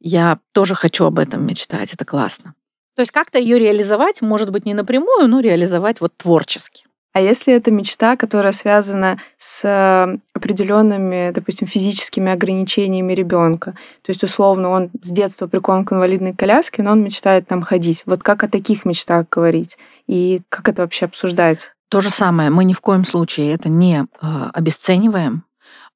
Я 0.00 0.38
тоже 0.52 0.74
хочу 0.74 1.04
об 1.06 1.18
этом 1.18 1.46
мечтать. 1.46 1.94
Это 1.94 2.04
классно. 2.04 2.54
То 2.96 3.02
есть 3.02 3.12
как-то 3.12 3.38
ее 3.38 3.58
реализовать, 3.58 4.20
может 4.20 4.50
быть, 4.50 4.66
не 4.66 4.74
напрямую, 4.74 5.28
но 5.28 5.40
реализовать 5.40 6.00
вот 6.00 6.14
творчески. 6.16 6.84
А 7.12 7.20
если 7.20 7.52
это 7.52 7.72
мечта, 7.72 8.16
которая 8.16 8.52
связана 8.52 9.18
с 9.36 9.64
э, 9.64 10.18
определенными, 10.32 11.32
допустим, 11.32 11.66
физическими 11.66 12.30
ограничениями 12.30 13.14
ребенка, 13.14 13.72
то 14.02 14.10
есть 14.10 14.22
условно 14.22 14.68
он 14.68 14.90
с 15.02 15.10
детства 15.10 15.48
прикован 15.48 15.84
к 15.84 15.92
инвалидной 15.92 16.34
коляске, 16.34 16.84
но 16.84 16.92
он 16.92 17.02
мечтает 17.02 17.48
там 17.48 17.62
ходить. 17.62 18.04
Вот 18.06 18.22
как 18.22 18.44
о 18.44 18.48
таких 18.48 18.84
мечтах 18.84 19.28
говорить 19.28 19.76
и 20.06 20.42
как 20.48 20.68
это 20.68 20.82
вообще 20.82 21.06
обсуждать? 21.06 21.72
То 21.90 22.00
же 22.00 22.08
самое, 22.08 22.50
мы 22.50 22.64
ни 22.64 22.72
в 22.72 22.80
коем 22.80 23.04
случае 23.04 23.52
это 23.52 23.68
не 23.68 24.04
э, 24.04 24.50
обесцениваем. 24.54 25.42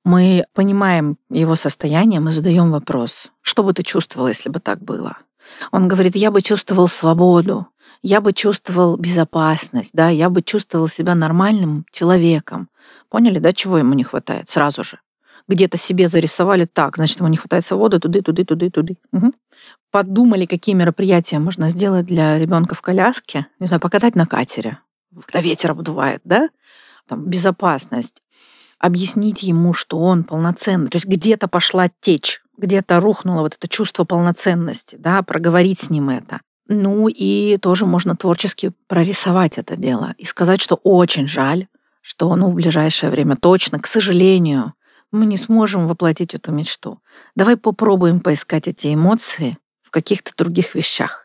Мы 0.05 0.45
понимаем 0.53 1.17
его 1.31 1.55
состояние, 1.55 2.19
мы 2.19 2.33
задаем 2.33 2.73
вопрос, 2.73 3.31
что 3.43 3.63
бы 3.63 3.73
ты 3.73 3.85
чувствовал, 3.85 4.27
если 4.27 4.49
бы 4.49 4.59
так 4.59 4.83
было? 4.83 5.19
Он 5.71 5.87
говорит, 5.87 6.17
я 6.17 6.33
бы 6.33 6.43
чувствовал 6.43 6.89
свободу, 6.89 7.69
я 8.03 8.21
бы 8.21 8.33
чувствовал 8.33 8.97
безопасность, 8.97 9.91
да, 9.95 10.09
я 10.09 10.31
бы 10.31 10.43
чувствовал 10.43 10.89
себя 10.89 11.15
нормальным 11.15 11.87
человеком. 11.93 12.69
Поняли, 13.09 13.39
да, 13.39 13.53
чего 13.53 13.79
ему 13.79 13.95
не 13.95 14.03
хватает 14.03 14.51
сразу 14.51 14.83
же? 14.83 14.99
Где-то 15.47 15.77
себе 15.77 16.09
зарисовали 16.09 16.65
так, 16.65 16.97
значит, 16.97 17.21
ему 17.21 17.29
не 17.29 17.37
хватает 17.37 17.65
свободы, 17.65 18.01
туды, 18.01 18.21
туды, 18.21 18.45
туды, 18.45 18.69
туды. 18.69 18.97
Угу. 19.13 19.33
Подумали, 19.93 20.47
какие 20.47 20.75
мероприятия 20.75 21.39
можно 21.39 21.69
сделать 21.69 22.07
для 22.07 22.37
ребенка 22.37 22.75
в 22.75 22.83
коляске. 22.83 23.47
Не 23.61 23.69
знаю, 23.69 23.81
покатать 23.81 24.17
на 24.17 24.27
катере 24.27 24.79
когда 25.23 25.41
ветер 25.41 25.73
обдувает, 25.73 26.21
да, 26.25 26.51
там, 27.09 27.25
безопасность, 27.27 28.23
объяснить 28.79 29.43
ему, 29.43 29.73
что 29.73 29.99
он 29.99 30.25
полноценный, 30.25 30.91
то 30.91 30.97
есть 30.97 31.07
где-то 31.07 31.49
пошла 31.49 31.89
течь, 32.01 32.43
где-то 32.57 33.01
рухнуло 33.01 33.41
вот 33.41 33.55
это 33.55 33.69
чувство 33.69 34.05
полноценности, 34.05 34.97
да, 34.97 35.23
проговорить 35.23 35.81
с 35.81 35.91
ним 35.91 36.11
это. 36.11 36.41
Ну 36.67 37.09
и 37.09 37.59
тоже 37.59 37.85
можно 37.85 38.17
творчески 38.17 38.73
прорисовать 38.87 39.59
это 39.59 39.77
дело 39.77 40.15
и 40.17 40.25
сказать, 40.25 40.63
что 40.63 40.77
очень 40.77 41.29
жаль, 41.29 41.67
что 42.01 42.35
ну, 42.37 42.51
в 42.51 42.55
ближайшее 42.55 43.11
время 43.11 43.37
точно, 43.37 43.79
к 43.79 43.87
сожалению, 43.87 44.73
мы 45.11 45.27
не 45.27 45.37
сможем 45.37 45.87
воплотить 45.87 46.35
эту 46.35 46.53
мечту. 46.53 47.01
Давай 47.37 47.57
попробуем 47.57 48.21
поискать 48.21 48.67
эти 48.67 48.95
эмоции 48.95 49.59
в 49.81 49.91
каких-то 49.91 50.33
других 50.37 50.75
вещах 50.75 51.24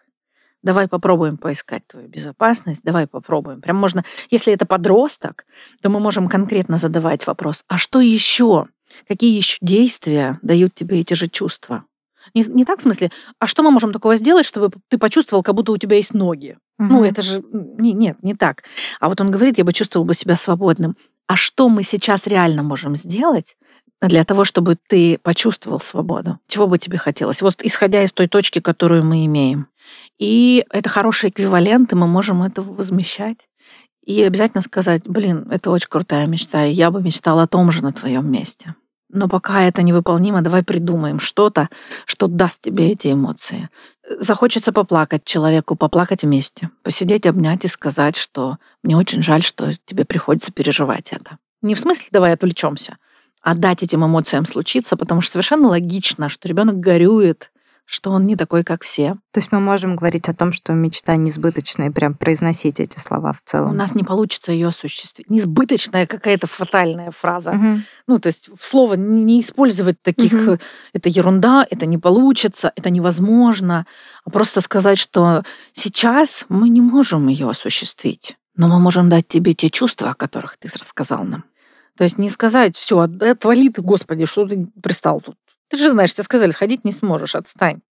давай 0.64 0.88
попробуем 0.88 1.38
поискать 1.38 1.86
твою 1.88 2.08
безопасность, 2.08 2.84
давай 2.84 3.08
попробуем. 3.08 3.62
Прям 3.62 3.78
можно, 3.78 4.04
если 4.30 4.54
это 4.54 4.66
подросток, 4.66 5.46
то 5.82 5.90
мы 5.90 6.00
можем 6.00 6.28
конкретно 6.28 6.78
задавать 6.78 7.26
вопрос, 7.28 7.64
а 7.68 7.78
что 7.78 8.00
еще? 8.00 8.66
Какие 9.08 9.36
еще 9.36 9.58
действия 9.62 10.40
дают 10.42 10.74
тебе 10.74 11.00
эти 11.00 11.14
же 11.14 11.28
чувства? 11.28 11.86
Не, 12.34 12.44
не 12.44 12.66
так 12.66 12.80
в 12.80 12.84
смысле, 12.84 13.12
а 13.40 13.48
что 13.48 13.64
мы 13.64 13.72
можем 13.72 13.94
такого 13.94 14.16
сделать, 14.16 14.46
чтобы 14.46 14.72
ты 14.88 14.98
почувствовал, 14.98 15.44
как 15.44 15.56
будто 15.56 15.72
у 15.72 15.78
тебя 15.78 15.98
есть 15.98 16.14
ноги? 16.14 16.58
Угу. 16.78 16.88
Ну, 16.88 17.04
это 17.04 17.22
же... 17.22 17.44
Не, 17.52 17.94
нет, 17.94 18.18
не 18.22 18.36
так. 18.36 18.64
А 19.00 19.10
вот 19.10 19.20
он 19.22 19.32
говорит, 19.32 19.58
я 19.58 19.64
бы 19.64 19.74
чувствовал 19.74 20.06
бы 20.06 20.14
себя 20.14 20.36
свободным. 20.36 20.96
А 21.28 21.36
что 21.36 21.70
мы 21.70 21.84
сейчас 21.84 22.28
реально 22.28 22.64
можем 22.64 22.96
сделать, 22.96 23.56
для 24.02 24.24
того, 24.24 24.46
чтобы 24.46 24.78
ты 24.88 25.20
почувствовал 25.22 25.80
свободу? 25.80 26.40
Чего 26.48 26.68
бы 26.68 26.78
тебе 26.78 26.98
хотелось? 26.98 27.42
Вот 27.42 27.62
исходя 27.62 28.04
из 28.04 28.12
той 28.12 28.28
точки, 28.28 28.60
которую 28.60 29.04
мы 29.04 29.26
имеем. 29.26 29.68
И 30.18 30.66
это 30.70 30.90
хороший 30.90 31.30
эквивалент, 31.30 31.92
и 31.92 31.96
мы 31.96 32.08
можем 32.08 32.44
это 32.44 32.62
возмещать. 32.62 33.38
И 34.06 34.24
обязательно 34.24 34.62
сказать, 34.62 35.04
блин, 35.06 35.48
это 35.52 35.70
очень 35.70 35.90
крутая 35.90 36.26
мечта, 36.28 36.66
и 36.66 36.72
я 36.72 36.92
бы 36.92 37.02
мечтала 37.02 37.44
о 37.44 37.48
том 37.48 37.72
же 37.72 37.84
на 37.84 37.92
твоем 37.92 38.32
месте. 38.32 38.76
Но 39.12 39.28
пока 39.28 39.64
это 39.64 39.82
невыполнимо, 39.82 40.42
давай 40.42 40.64
придумаем 40.64 41.20
что-то, 41.20 41.70
что 42.06 42.28
даст 42.28 42.62
тебе 42.62 42.92
эти 42.92 43.12
эмоции. 43.12 43.70
Захочется 44.20 44.72
поплакать 44.72 45.26
человеку, 45.26 45.76
поплакать 45.76 46.24
вместе, 46.24 46.70
посидеть, 46.84 47.26
обнять 47.26 47.66
и 47.66 47.68
сказать, 47.68 48.16
что 48.16 48.58
мне 48.84 48.96
очень 48.96 49.24
жаль, 49.24 49.42
что 49.42 49.72
тебе 49.86 50.06
приходится 50.06 50.52
переживать 50.52 51.12
это. 51.12 51.38
Не 51.62 51.74
в 51.74 51.80
смысле 51.80 52.08
давай 52.12 52.34
отвлечемся, 52.34 52.98
а 53.50 53.56
дать 53.56 53.82
этим 53.82 54.06
эмоциям 54.06 54.46
случиться, 54.46 54.96
потому 54.96 55.22
что 55.22 55.34
совершенно 55.34 55.70
логично, 55.70 56.30
что 56.30 56.48
ребенок 56.48 56.78
горюет, 56.78 57.52
что 57.84 58.12
он 58.12 58.28
не 58.28 58.36
такой, 58.36 58.64
как 58.64 58.84
все. 58.84 59.14
То 59.32 59.40
есть 59.40 59.52
мы 59.52 59.60
можем 59.60 59.96
говорить 59.96 60.30
о 60.30 60.36
том, 60.36 60.52
что 60.52 60.74
мечта 60.74 61.16
несбыточная, 61.16 61.90
и 61.90 61.92
прям 61.92 62.14
произносить 62.14 62.80
эти 62.80 63.00
слова 63.00 63.34
в 63.34 63.42
целом. 63.44 63.72
У 63.72 63.74
нас 63.74 63.96
не 63.96 64.04
получится 64.04 64.52
ее 64.52 64.68
осуществить. 64.68 65.32
Несбыточная 65.32 66.06
какая-то 66.06 66.46
фатальная 66.46 67.10
фраза. 67.10 67.54
Угу. 67.54 67.80
Ну, 68.06 68.20
то 68.20 68.28
есть 68.28 68.50
в 68.56 68.64
слово 68.64 68.94
не 68.94 69.42
использовать 69.42 70.00
таких 70.04 70.34
угу. 70.34 70.58
это 70.94 71.10
ерунда, 71.10 71.66
это 71.68 71.88
не 71.88 71.98
получится, 71.98 72.72
это 72.76 72.92
невозможно, 72.92 73.88
а 74.26 74.30
просто 74.30 74.62
сказать, 74.62 75.00
что 75.00 75.44
сейчас 75.74 76.46
мы 76.50 76.70
не 76.70 76.82
можем 76.82 77.28
ее 77.28 77.50
осуществить, 77.50 78.38
но 78.56 78.68
мы 78.68 78.78
можем 78.78 79.10
дать 79.10 79.28
тебе 79.28 79.56
те 79.56 79.72
чувства, 79.72 80.12
о 80.12 80.14
которых 80.14 80.58
ты 80.58 80.70
рассказал 80.78 81.24
нам. 81.24 81.46
То 82.00 82.06
есть 82.06 82.18
не 82.18 82.30
сказать, 82.30 82.78
все, 82.78 82.98
отвали 83.00 83.68
ты, 83.68 83.82
Господи, 83.82 84.24
что 84.24 84.48
ты 84.48 84.66
пристал 84.82 85.20
тут. 85.20 85.36
Ты 85.68 85.78
же 85.78 85.90
знаешь, 85.90 86.14
тебе 86.14 86.24
сказали, 86.24 86.52
сходить 86.52 86.86
не 86.86 86.94
сможешь, 86.94 87.36
отстань. 87.36 87.82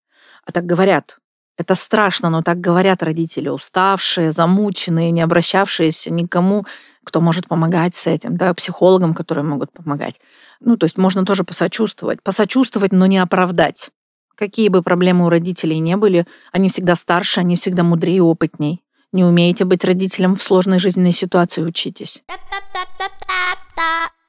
А 0.47 0.51
так 0.51 0.65
говорят. 0.65 1.19
Это 1.59 1.75
страшно, 1.75 2.31
но 2.31 2.41
так 2.41 2.59
говорят 2.59 3.03
родители, 3.03 3.51
уставшие, 3.51 4.33
замученные, 4.33 5.11
не 5.11 5.21
обращавшиеся 5.21 6.11
никому, 6.11 6.65
кто 7.05 7.21
может 7.21 7.49
помогать 7.49 7.97
с 7.97 8.07
этим, 8.07 8.39
да, 8.39 8.55
психологам, 8.55 9.13
которые 9.13 9.45
могут 9.45 9.73
помогать. 9.73 10.23
Ну, 10.61 10.79
то 10.79 10.85
есть 10.85 10.97
можно 10.97 11.27
тоже 11.27 11.45
посочувствовать. 11.45 12.23
Посочувствовать, 12.23 12.93
но 12.93 13.05
не 13.05 13.19
оправдать. 13.19 13.91
Какие 14.37 14.71
бы 14.71 14.83
проблемы 14.83 15.27
у 15.27 15.29
родителей 15.29 15.81
не 15.81 15.99
были, 15.99 16.27
они 16.51 16.71
всегда 16.71 16.95
старше, 16.95 17.41
они 17.41 17.57
всегда 17.57 17.83
мудрее 17.83 18.17
и 18.17 18.21
опытней. 18.21 18.81
Не 19.13 19.25
умеете 19.25 19.67
быть 19.67 19.85
родителем 19.85 20.35
в 20.35 20.43
сложной 20.43 20.79
жизненной 20.79 21.13
ситуации, 21.13 21.61
учитесь. 21.61 22.23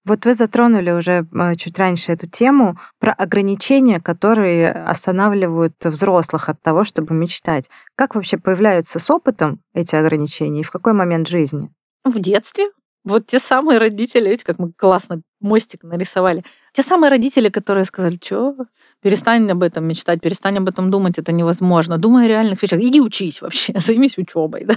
Вот 0.05 0.25
вы 0.25 0.33
затронули 0.33 0.91
уже 0.91 1.27
э, 1.31 1.55
чуть 1.55 1.77
раньше 1.77 2.13
эту 2.13 2.25
тему 2.25 2.79
про 2.99 3.11
ограничения, 3.13 3.99
которые 3.99 4.71
останавливают 4.71 5.75
взрослых 5.83 6.49
от 6.49 6.61
того, 6.61 6.83
чтобы 6.83 7.13
мечтать. 7.13 7.69
Как 7.95 8.15
вообще 8.15 8.37
появляются 8.37 8.97
с 8.97 9.11
опытом 9.11 9.59
эти 9.73 9.95
ограничения 9.95 10.61
и 10.61 10.63
в 10.63 10.71
какой 10.71 10.93
момент 10.93 11.27
жизни? 11.27 11.69
В 12.03 12.19
детстве. 12.19 12.71
Вот 13.03 13.27
те 13.27 13.39
самые 13.39 13.77
родители, 13.77 14.25
видите, 14.25 14.45
как 14.45 14.59
мы 14.59 14.71
классно 14.71 15.21
мостик 15.39 15.83
нарисовали. 15.83 16.43
Те 16.73 16.83
самые 16.83 17.09
родители, 17.09 17.49
которые 17.49 17.85
сказали, 17.85 18.19
что 18.21 18.55
перестань 19.01 19.49
об 19.51 19.63
этом 19.63 19.85
мечтать, 19.85 20.21
перестань 20.21 20.57
об 20.57 20.67
этом 20.67 20.91
думать, 20.91 21.17
это 21.17 21.31
невозможно. 21.31 21.97
Думай 21.97 22.25
о 22.25 22.27
реальных 22.27 22.61
вещах. 22.61 22.79
Иди 22.79 22.99
учись 22.99 23.41
вообще, 23.41 23.73
займись 23.77 24.17
учебой. 24.17 24.65
Да? 24.65 24.75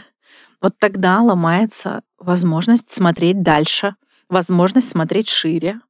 Вот 0.61 0.75
тогда 0.79 1.21
ломается 1.21 2.03
возможность 2.19 2.93
смотреть 2.93 3.43
дальше, 3.43 3.97
возможность 4.33 4.89
смотреть 4.89 5.29
шире. 5.29 5.81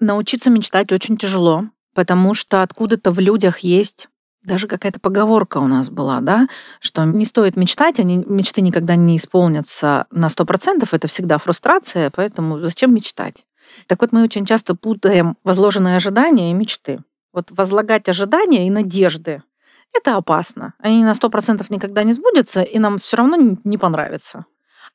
Научиться 0.00 0.50
мечтать 0.50 0.92
очень 0.92 1.16
тяжело, 1.16 1.64
потому 1.94 2.34
что 2.34 2.62
откуда-то 2.62 3.12
в 3.12 3.20
людях 3.20 3.60
есть 3.60 4.08
даже 4.44 4.66
какая-то 4.66 4.98
поговорка 4.98 5.58
у 5.58 5.68
нас 5.68 5.88
была, 5.88 6.20
да, 6.20 6.48
что 6.80 7.04
не 7.04 7.24
стоит 7.24 7.56
мечтать, 7.56 8.00
они 8.00 8.24
мечты 8.26 8.60
никогда 8.60 8.96
не 8.96 9.16
исполнятся 9.16 10.06
на 10.10 10.26
100%, 10.26 10.88
это 10.90 11.06
всегда 11.06 11.38
фрустрация, 11.38 12.10
поэтому 12.10 12.58
зачем 12.58 12.92
мечтать? 12.92 13.46
Так 13.86 14.00
вот, 14.00 14.10
мы 14.10 14.24
очень 14.24 14.44
часто 14.44 14.74
путаем 14.74 15.36
возложенные 15.44 15.96
ожидания 15.96 16.50
и 16.50 16.54
мечты. 16.54 16.98
Вот 17.32 17.52
возлагать 17.52 18.08
ожидания 18.08 18.66
и 18.66 18.70
надежды– 18.70 19.44
это 19.94 20.16
опасно. 20.16 20.74
Они 20.78 21.04
на 21.04 21.12
100% 21.12 21.64
никогда 21.68 22.02
не 22.02 22.12
сбудутся, 22.12 22.62
и 22.62 22.78
нам 22.78 22.98
все 22.98 23.18
равно 23.18 23.56
не 23.62 23.78
понравится. 23.78 24.46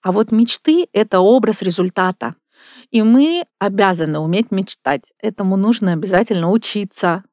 А 0.02 0.12
вот 0.12 0.32
мечты– 0.32 0.88
это 0.94 1.20
образ 1.20 1.62
результата. 1.62 2.36
И 2.90 3.02
мы 3.02 3.46
обязаны 3.60 4.20
уметь 4.20 4.52
мечтать. 4.52 5.14
Этому 5.20 5.58
нужно 5.58 5.94
обязательно 5.94 6.52
учиться. 6.52 7.24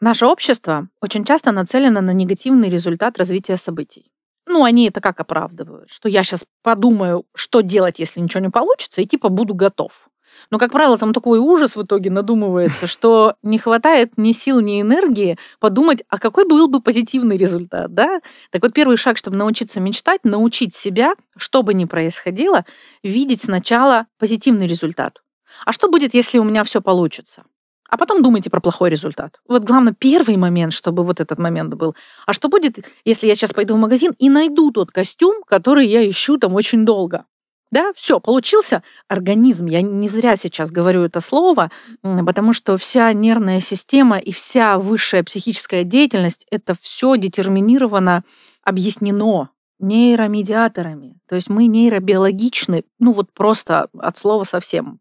Наше 0.00 0.26
общество 0.26 0.88
очень 1.00 1.24
часто 1.24 1.52
нацелено 1.52 2.00
на 2.00 2.12
негативный 2.12 2.68
результат 2.68 3.18
развития 3.18 3.56
событий. 3.56 4.10
Ну, 4.46 4.64
они 4.64 4.88
это 4.88 5.00
как 5.00 5.20
оправдывают? 5.20 5.90
Что 5.90 6.08
я 6.08 6.24
сейчас 6.24 6.44
подумаю, 6.62 7.24
что 7.34 7.60
делать, 7.60 7.98
если 7.98 8.20
ничего 8.20 8.40
не 8.40 8.50
получится, 8.50 9.00
и 9.00 9.06
типа 9.06 9.28
буду 9.28 9.54
готов. 9.54 10.08
Но, 10.50 10.58
как 10.58 10.72
правило, 10.72 10.98
там 10.98 11.12
такой 11.12 11.38
ужас 11.38 11.76
в 11.76 11.82
итоге 11.82 12.10
надумывается, 12.10 12.86
что 12.86 13.34
не 13.42 13.58
хватает 13.58 14.12
ни 14.16 14.32
сил, 14.32 14.60
ни 14.60 14.80
энергии 14.80 15.38
подумать, 15.60 16.02
а 16.08 16.18
какой 16.18 16.46
был 16.46 16.68
бы 16.68 16.80
позитивный 16.80 17.36
результат, 17.36 17.94
да? 17.94 18.20
Так 18.50 18.62
вот, 18.62 18.72
первый 18.72 18.96
шаг, 18.96 19.16
чтобы 19.16 19.36
научиться 19.36 19.80
мечтать, 19.80 20.20
научить 20.24 20.74
себя, 20.74 21.14
что 21.36 21.62
бы 21.62 21.74
ни 21.74 21.84
происходило, 21.84 22.64
видеть 23.02 23.42
сначала 23.42 24.06
позитивный 24.18 24.66
результат. 24.66 25.22
А 25.64 25.72
что 25.72 25.88
будет, 25.88 26.14
если 26.14 26.38
у 26.38 26.44
меня 26.44 26.64
все 26.64 26.80
получится? 26.80 27.44
а 27.92 27.98
потом 27.98 28.22
думайте 28.22 28.48
про 28.48 28.62
плохой 28.62 28.88
результат. 28.88 29.38
Вот 29.46 29.64
главное, 29.64 29.92
первый 29.92 30.38
момент, 30.38 30.72
чтобы 30.72 31.04
вот 31.04 31.20
этот 31.20 31.38
момент 31.38 31.74
был. 31.74 31.94
А 32.24 32.32
что 32.32 32.48
будет, 32.48 32.88
если 33.04 33.26
я 33.26 33.34
сейчас 33.34 33.52
пойду 33.52 33.74
в 33.74 33.78
магазин 33.78 34.14
и 34.18 34.30
найду 34.30 34.70
тот 34.70 34.90
костюм, 34.90 35.42
который 35.46 35.86
я 35.86 36.08
ищу 36.08 36.38
там 36.38 36.54
очень 36.54 36.86
долго? 36.86 37.26
Да, 37.72 37.90
все, 37.94 38.20
получился 38.20 38.82
организм. 39.08 39.64
Я 39.64 39.80
не 39.80 40.06
зря 40.06 40.36
сейчас 40.36 40.70
говорю 40.70 41.04
это 41.04 41.20
слово, 41.20 41.70
потому 42.02 42.52
что 42.52 42.76
вся 42.76 43.10
нервная 43.14 43.60
система 43.60 44.18
и 44.18 44.30
вся 44.30 44.78
высшая 44.78 45.22
психическая 45.22 45.82
деятельность 45.82 46.46
это 46.50 46.76
все 46.78 47.16
детерминировано, 47.16 48.24
объяснено 48.62 49.48
нейромедиаторами. 49.78 51.18
То 51.26 51.34
есть 51.34 51.48
мы 51.48 51.66
нейробиологичны, 51.66 52.84
ну 52.98 53.12
вот 53.12 53.32
просто 53.32 53.88
от 53.98 54.18
слова 54.18 54.44
совсем. 54.44 55.00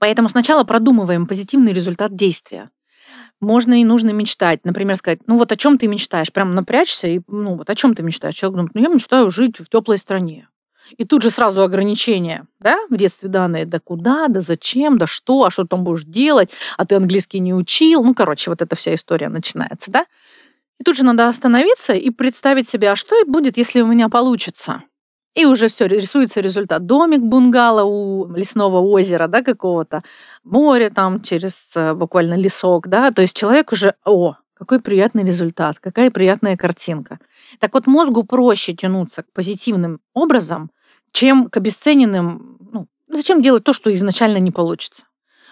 Поэтому 0.00 0.28
сначала 0.28 0.64
продумываем 0.64 1.28
позитивный 1.28 1.72
результат 1.72 2.16
действия. 2.16 2.70
Можно 3.40 3.80
и 3.80 3.84
нужно 3.84 4.10
мечтать. 4.10 4.64
Например, 4.64 4.96
сказать, 4.96 5.20
ну 5.28 5.38
вот 5.38 5.52
о 5.52 5.56
чем 5.56 5.78
ты 5.78 5.86
мечтаешь? 5.86 6.32
Прям 6.32 6.56
напрячься 6.56 7.06
и, 7.06 7.20
ну 7.28 7.54
вот 7.54 7.70
о 7.70 7.74
чем 7.76 7.94
ты 7.94 8.02
мечтаешь? 8.02 8.34
Человек 8.34 8.56
думает, 8.56 8.74
ну 8.74 8.80
я 8.82 8.88
мечтаю 8.88 9.30
жить 9.30 9.60
в 9.60 9.68
теплой 9.68 9.96
стране. 9.96 10.48
И 10.96 11.04
тут 11.04 11.22
же 11.22 11.30
сразу 11.30 11.62
ограничения, 11.62 12.46
да, 12.60 12.78
в 12.90 12.96
детстве 12.96 13.28
данные, 13.28 13.66
да 13.66 13.80
куда, 13.80 14.28
да 14.28 14.40
зачем, 14.40 14.98
да 14.98 15.06
что, 15.06 15.44
а 15.44 15.50
что 15.50 15.64
там 15.64 15.84
будешь 15.84 16.04
делать, 16.04 16.50
а 16.76 16.84
ты 16.84 16.96
английский 16.96 17.40
не 17.40 17.54
учил. 17.54 18.04
Ну, 18.04 18.14
короче, 18.14 18.50
вот 18.50 18.62
эта 18.62 18.76
вся 18.76 18.94
история 18.94 19.28
начинается, 19.28 19.90
да. 19.90 20.06
И 20.78 20.84
тут 20.84 20.96
же 20.96 21.04
надо 21.04 21.28
остановиться 21.28 21.92
и 21.92 22.10
представить 22.10 22.68
себе, 22.68 22.90
а 22.90 22.96
что 22.96 23.16
будет, 23.26 23.56
если 23.56 23.80
у 23.80 23.86
меня 23.86 24.08
получится? 24.08 24.82
И 25.34 25.46
уже 25.46 25.66
все, 25.68 25.86
рисуется 25.86 26.40
результат. 26.40 26.86
Домик 26.86 27.20
бунгало 27.20 27.82
у 27.82 28.32
лесного 28.32 28.78
озера, 28.78 29.26
да, 29.26 29.42
какого-то, 29.42 30.04
море 30.44 30.90
там 30.90 31.22
через 31.22 31.76
э, 31.76 31.92
буквально 31.94 32.34
лесок, 32.34 32.86
да, 32.86 33.10
то 33.10 33.22
есть 33.22 33.36
человек 33.36 33.72
уже, 33.72 33.94
о, 34.04 34.36
какой 34.54 34.80
приятный 34.80 35.24
результат, 35.24 35.78
какая 35.78 36.10
приятная 36.10 36.56
картинка. 36.56 37.18
Так 37.58 37.74
вот, 37.74 37.86
мозгу 37.86 38.24
проще 38.24 38.74
тянуться 38.74 39.22
к 39.22 39.32
позитивным 39.32 40.00
образом, 40.14 40.70
чем 41.12 41.48
к 41.48 41.56
обесцененным. 41.56 42.58
Ну, 42.72 42.88
зачем 43.08 43.42
делать 43.42 43.64
то, 43.64 43.72
что 43.72 43.92
изначально 43.92 44.38
не 44.38 44.50
получится? 44.50 45.04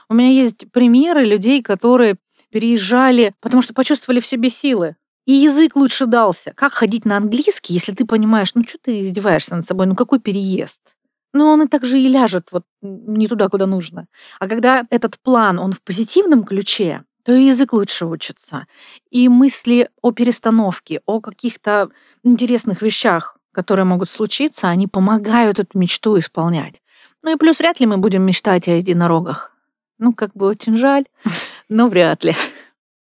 У 0.09 0.15
меня 0.15 0.31
есть 0.31 0.71
примеры 0.73 1.25
людей, 1.25 1.63
которые 1.63 2.17
переезжали, 2.51 3.35
потому 3.41 3.63
что 3.63 3.75
почувствовали 3.75 4.21
в 4.21 4.27
себе 4.27 4.51
силы. 4.51 4.97
И 5.25 5.33
язык 5.33 5.77
лучше 5.77 6.07
дался. 6.07 6.53
Как 6.55 6.73
ходить 6.73 7.05
на 7.05 7.17
английский, 7.17 7.75
если 7.75 7.93
ты 7.93 8.05
понимаешь, 8.05 8.55
ну 8.55 8.65
что 8.65 8.79
ты 8.79 9.01
издеваешься 9.01 9.55
над 9.55 9.65
собой, 9.65 9.87
ну 9.87 9.95
какой 9.95 10.19
переезд? 10.19 10.97
Ну, 11.33 11.47
он 11.47 11.63
и 11.63 11.69
так 11.69 11.85
же 11.85 11.99
и 11.99 12.09
ляжет 12.09 12.49
вот 12.53 12.65
не 12.83 13.27
туда, 13.27 13.49
куда 13.49 13.67
нужно. 13.67 14.07
А 14.39 14.49
когда 14.49 14.87
этот 14.91 15.19
план, 15.21 15.59
он 15.59 15.73
в 15.73 15.81
позитивном 15.81 16.45
ключе, 16.45 17.05
то 17.25 17.33
и 17.33 17.45
язык 17.45 17.73
лучше 17.73 18.07
учится. 18.07 18.67
И 19.11 19.29
мысли 19.29 19.89
о 20.01 20.13
перестановке, 20.13 21.01
о 21.07 21.21
каких-то 21.21 21.91
интересных 22.23 22.83
вещах, 22.83 23.37
которые 23.53 23.85
могут 23.85 24.11
случиться, 24.11 24.69
они 24.69 24.87
помогают 24.87 25.59
эту 25.59 25.79
мечту 25.79 26.19
исполнять. 26.19 26.83
Ну 27.23 27.35
и 27.35 27.37
плюс 27.37 27.59
вряд 27.59 27.81
ли 27.81 27.87
мы 27.87 27.99
будем 27.99 28.23
мечтать 28.23 28.69
о 28.69 28.73
единорогах. 28.73 29.53
Ну, 29.99 30.13
как 30.13 30.33
бы 30.35 30.47
очень 30.47 30.77
жаль, 30.77 31.05
но 31.69 31.89
вряд 31.89 32.25
ли. 32.25 32.35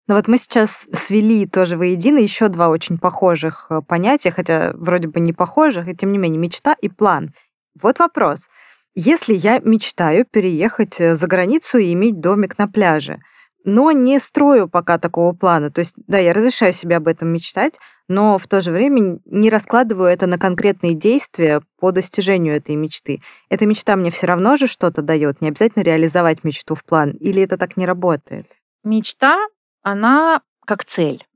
Но 0.08 0.14
вот 0.14 0.28
мы 0.28 0.38
сейчас 0.38 0.88
свели 0.92 1.46
тоже 1.46 1.76
воедино 1.76 2.18
еще 2.18 2.48
два 2.48 2.68
очень 2.68 2.96
похожих 2.96 3.66
э, 3.70 3.82
понятия, 3.82 4.30
хотя 4.30 4.72
вроде 4.74 5.08
бы 5.08 5.18
не 5.18 5.32
похожих, 5.32 5.88
и 5.88 5.96
тем 5.96 6.12
не 6.12 6.18
менее 6.18 6.38
мечта 6.38 6.76
и 6.80 6.88
план. 6.88 7.34
Вот 7.80 7.98
вопрос. 7.98 8.48
Если 8.94 9.34
я 9.34 9.58
мечтаю 9.58 10.24
переехать 10.24 11.00
э, 11.00 11.16
за 11.16 11.26
границу 11.26 11.78
и 11.78 11.92
иметь 11.92 12.20
домик 12.20 12.56
на 12.56 12.68
пляже, 12.68 13.20
но 13.66 13.90
не 13.90 14.18
строю 14.20 14.68
пока 14.68 14.96
такого 14.96 15.32
плана, 15.34 15.70
то 15.70 15.80
есть, 15.80 15.94
да, 16.06 16.18
я 16.18 16.32
разрешаю 16.32 16.72
себе 16.72 16.96
об 16.96 17.08
этом 17.08 17.28
мечтать, 17.28 17.78
но 18.08 18.38
в 18.38 18.46
то 18.46 18.60
же 18.60 18.70
время 18.70 19.18
не 19.24 19.50
раскладываю 19.50 20.08
это 20.08 20.26
на 20.26 20.38
конкретные 20.38 20.94
действия 20.94 21.60
по 21.78 21.90
достижению 21.90 22.54
этой 22.54 22.76
мечты. 22.76 23.20
Эта 23.50 23.66
мечта 23.66 23.96
мне 23.96 24.12
все 24.12 24.28
равно 24.28 24.56
же 24.56 24.68
что-то 24.68 25.02
дает, 25.02 25.40
не 25.40 25.48
обязательно 25.48 25.82
реализовать 25.82 26.44
мечту 26.44 26.76
в 26.76 26.84
план, 26.84 27.10
или 27.10 27.42
это 27.42 27.58
так 27.58 27.76
не 27.76 27.86
работает? 27.86 28.46
Мечта 28.84 29.36
она 29.82 30.42
как 30.64 30.84
цель. 30.84 31.26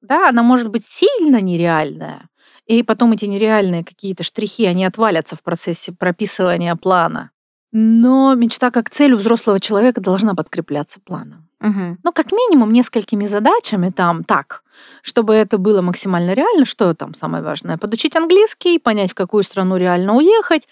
Да, 0.00 0.28
она 0.28 0.42
может 0.42 0.68
быть 0.68 0.86
сильно 0.86 1.40
нереальная, 1.40 2.28
и 2.66 2.82
потом 2.82 3.12
эти 3.12 3.26
нереальные 3.26 3.84
какие-то 3.84 4.24
штрихи, 4.24 4.66
они 4.66 4.84
отвалятся 4.84 5.36
в 5.36 5.42
процессе 5.42 5.92
прописывания 5.92 6.74
плана. 6.74 7.30
Но 7.78 8.34
мечта 8.34 8.70
как 8.70 8.88
цель 8.88 9.12
у 9.12 9.18
взрослого 9.18 9.60
человека 9.60 10.00
должна 10.00 10.34
подкрепляться 10.34 10.98
планом. 10.98 11.46
Угу. 11.60 11.98
Ну, 12.02 12.12
как 12.14 12.32
минимум, 12.32 12.72
несколькими 12.72 13.26
задачами 13.26 13.90
там 13.90 14.24
так, 14.24 14.62
чтобы 15.02 15.34
это 15.34 15.58
было 15.58 15.82
максимально 15.82 16.32
реально. 16.32 16.64
Что 16.64 16.94
там 16.94 17.12
самое 17.12 17.44
важное? 17.44 17.76
Подучить 17.76 18.16
английский, 18.16 18.78
понять, 18.78 19.10
в 19.10 19.14
какую 19.14 19.42
страну 19.42 19.76
реально 19.76 20.14
уехать. 20.14 20.66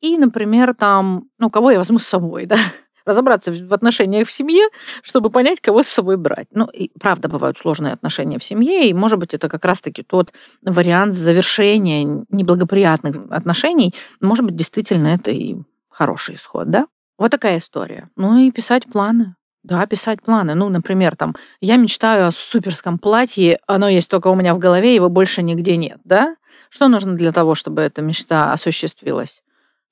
И, 0.00 0.16
например, 0.16 0.74
там, 0.74 1.24
ну, 1.38 1.50
кого 1.50 1.72
я 1.72 1.78
возьму 1.78 1.98
с 1.98 2.06
собой, 2.06 2.46
да? 2.46 2.56
разобраться 3.04 3.52
в 3.52 3.74
отношениях 3.74 4.26
в 4.26 4.32
семье, 4.32 4.66
чтобы 5.02 5.28
понять, 5.28 5.60
кого 5.60 5.82
с 5.82 5.88
собой 5.88 6.16
брать. 6.16 6.48
Ну, 6.52 6.64
и 6.64 6.90
правда, 6.98 7.28
бывают 7.28 7.58
сложные 7.58 7.92
отношения 7.92 8.38
в 8.38 8.44
семье, 8.44 8.88
и, 8.88 8.94
может 8.94 9.18
быть, 9.18 9.34
это 9.34 9.50
как 9.50 9.66
раз-таки 9.66 10.02
тот 10.02 10.32
вариант 10.62 11.12
завершения 11.12 12.24
неблагоприятных 12.30 13.16
отношений. 13.28 13.94
Может 14.22 14.46
быть, 14.46 14.56
действительно, 14.56 15.08
это 15.08 15.30
и 15.30 15.56
хороший 15.96 16.34
исход, 16.34 16.70
да? 16.70 16.86
Вот 17.18 17.30
такая 17.30 17.58
история. 17.58 18.10
Ну 18.16 18.36
и 18.38 18.50
писать 18.50 18.84
планы. 18.84 19.34
Да, 19.62 19.84
писать 19.86 20.22
планы. 20.22 20.54
Ну, 20.54 20.68
например, 20.68 21.16
там, 21.16 21.34
я 21.60 21.76
мечтаю 21.76 22.28
о 22.28 22.32
суперском 22.32 22.98
платье, 22.98 23.58
оно 23.66 23.88
есть 23.88 24.08
только 24.10 24.28
у 24.28 24.34
меня 24.34 24.54
в 24.54 24.58
голове, 24.58 24.94
его 24.94 25.08
больше 25.08 25.42
нигде 25.42 25.76
нет, 25.76 25.98
да? 26.04 26.36
Что 26.70 26.88
нужно 26.88 27.16
для 27.16 27.32
того, 27.32 27.54
чтобы 27.54 27.82
эта 27.82 28.02
мечта 28.02 28.52
осуществилась? 28.52 29.42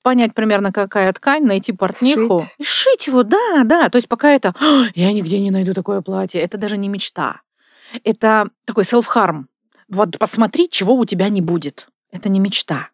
понять 0.05 0.35
примерно, 0.35 0.71
какая 0.71 1.11
ткань, 1.13 1.45
найти 1.45 1.73
портниху. 1.73 2.39
Сшить. 2.39 2.55
И 2.59 2.63
шить 2.63 3.07
его, 3.07 3.23
да, 3.23 3.63
да. 3.63 3.89
То 3.89 3.95
есть 3.95 4.07
пока 4.07 4.29
это 4.29 4.53
«я 4.93 5.11
нигде 5.11 5.39
не 5.39 5.49
найду 5.49 5.73
такое 5.73 6.01
платье», 6.01 6.39
это 6.39 6.59
даже 6.59 6.77
не 6.77 6.89
мечта. 6.89 7.41
Это 8.03 8.49
такой 8.65 8.83
self-harm. 8.83 9.45
Вот 9.89 10.19
посмотри, 10.19 10.69
чего 10.69 10.93
у 10.93 11.05
тебя 11.05 11.27
не 11.29 11.41
будет. 11.41 11.87
Это 12.11 12.29
не 12.29 12.39
мечта. 12.39 12.89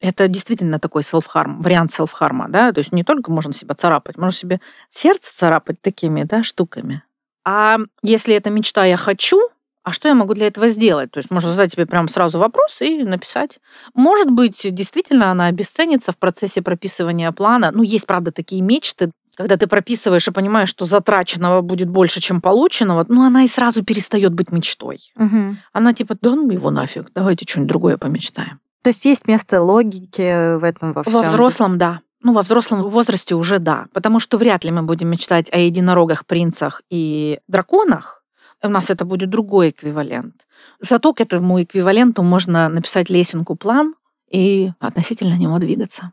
Это 0.00 0.28
действительно 0.28 0.78
такой 0.78 1.02
self-harm, 1.02 1.62
вариант 1.62 1.90
self-harm, 1.90 2.48
да, 2.48 2.72
то 2.72 2.80
есть 2.80 2.92
не 2.92 3.02
только 3.02 3.32
можно 3.32 3.52
себя 3.52 3.74
царапать, 3.74 4.18
можно 4.18 4.36
себе 4.36 4.60
сердце 4.90 5.34
царапать 5.34 5.80
такими, 5.80 6.24
да, 6.24 6.42
штуками. 6.42 7.02
А 7.44 7.78
если 8.02 8.34
это 8.34 8.50
мечта 8.50 8.84
«я 8.84 8.96
хочу», 8.96 9.40
а 9.84 9.92
что 9.92 10.08
я 10.08 10.14
могу 10.14 10.34
для 10.34 10.48
этого 10.48 10.66
сделать? 10.66 11.12
То 11.12 11.18
есть 11.18 11.30
можно 11.30 11.52
задать 11.52 11.72
себе 11.72 11.86
прямо 11.86 12.08
сразу 12.08 12.40
вопрос 12.40 12.80
и 12.80 13.04
написать. 13.04 13.60
Может 13.94 14.32
быть, 14.32 14.66
действительно 14.74 15.30
она 15.30 15.46
обесценится 15.46 16.10
в 16.10 16.16
процессе 16.16 16.60
прописывания 16.60 17.30
плана. 17.30 17.70
Ну, 17.72 17.84
есть, 17.84 18.04
правда, 18.04 18.32
такие 18.32 18.62
мечты, 18.62 19.12
когда 19.36 19.56
ты 19.56 19.68
прописываешь 19.68 20.26
и 20.26 20.32
понимаешь, 20.32 20.70
что 20.70 20.86
затраченного 20.86 21.60
будет 21.60 21.88
больше, 21.88 22.20
чем 22.20 22.40
полученного, 22.40 23.06
ну, 23.08 23.22
она 23.22 23.44
и 23.44 23.48
сразу 23.48 23.84
перестает 23.84 24.34
быть 24.34 24.50
мечтой. 24.50 24.98
Угу. 25.14 25.56
Она 25.72 25.94
типа, 25.94 26.16
да 26.20 26.34
ну 26.34 26.50
его 26.50 26.70
нафиг, 26.70 27.12
давайте 27.14 27.46
что-нибудь 27.48 27.68
другое 27.68 27.96
помечтаем. 27.96 28.58
То 28.86 28.90
есть 28.90 29.04
есть 29.04 29.26
место 29.26 29.60
логики 29.60 30.58
в 30.58 30.62
этом 30.62 30.92
во 30.92 31.02
всем? 31.02 31.14
Во 31.14 31.22
взрослом, 31.22 31.76
да. 31.76 32.02
Ну, 32.22 32.32
во 32.32 32.42
взрослом 32.42 32.82
возрасте 32.82 33.34
уже 33.34 33.58
да. 33.58 33.86
Потому 33.92 34.20
что 34.20 34.38
вряд 34.38 34.62
ли 34.62 34.70
мы 34.70 34.82
будем 34.82 35.08
мечтать 35.08 35.52
о 35.52 35.58
единорогах, 35.58 36.24
принцах 36.24 36.82
и 36.88 37.40
драконах, 37.48 38.22
у 38.62 38.68
нас 38.68 38.88
это 38.88 39.04
будет 39.04 39.28
другой 39.28 39.70
эквивалент. 39.70 40.46
Зато 40.78 41.12
к 41.14 41.20
этому 41.20 41.60
эквиваленту 41.60 42.22
можно 42.22 42.68
написать 42.68 43.10
лесенку 43.10 43.56
план 43.56 43.96
и 44.30 44.70
относительно 44.78 45.34
него 45.34 45.58
двигаться. 45.58 46.12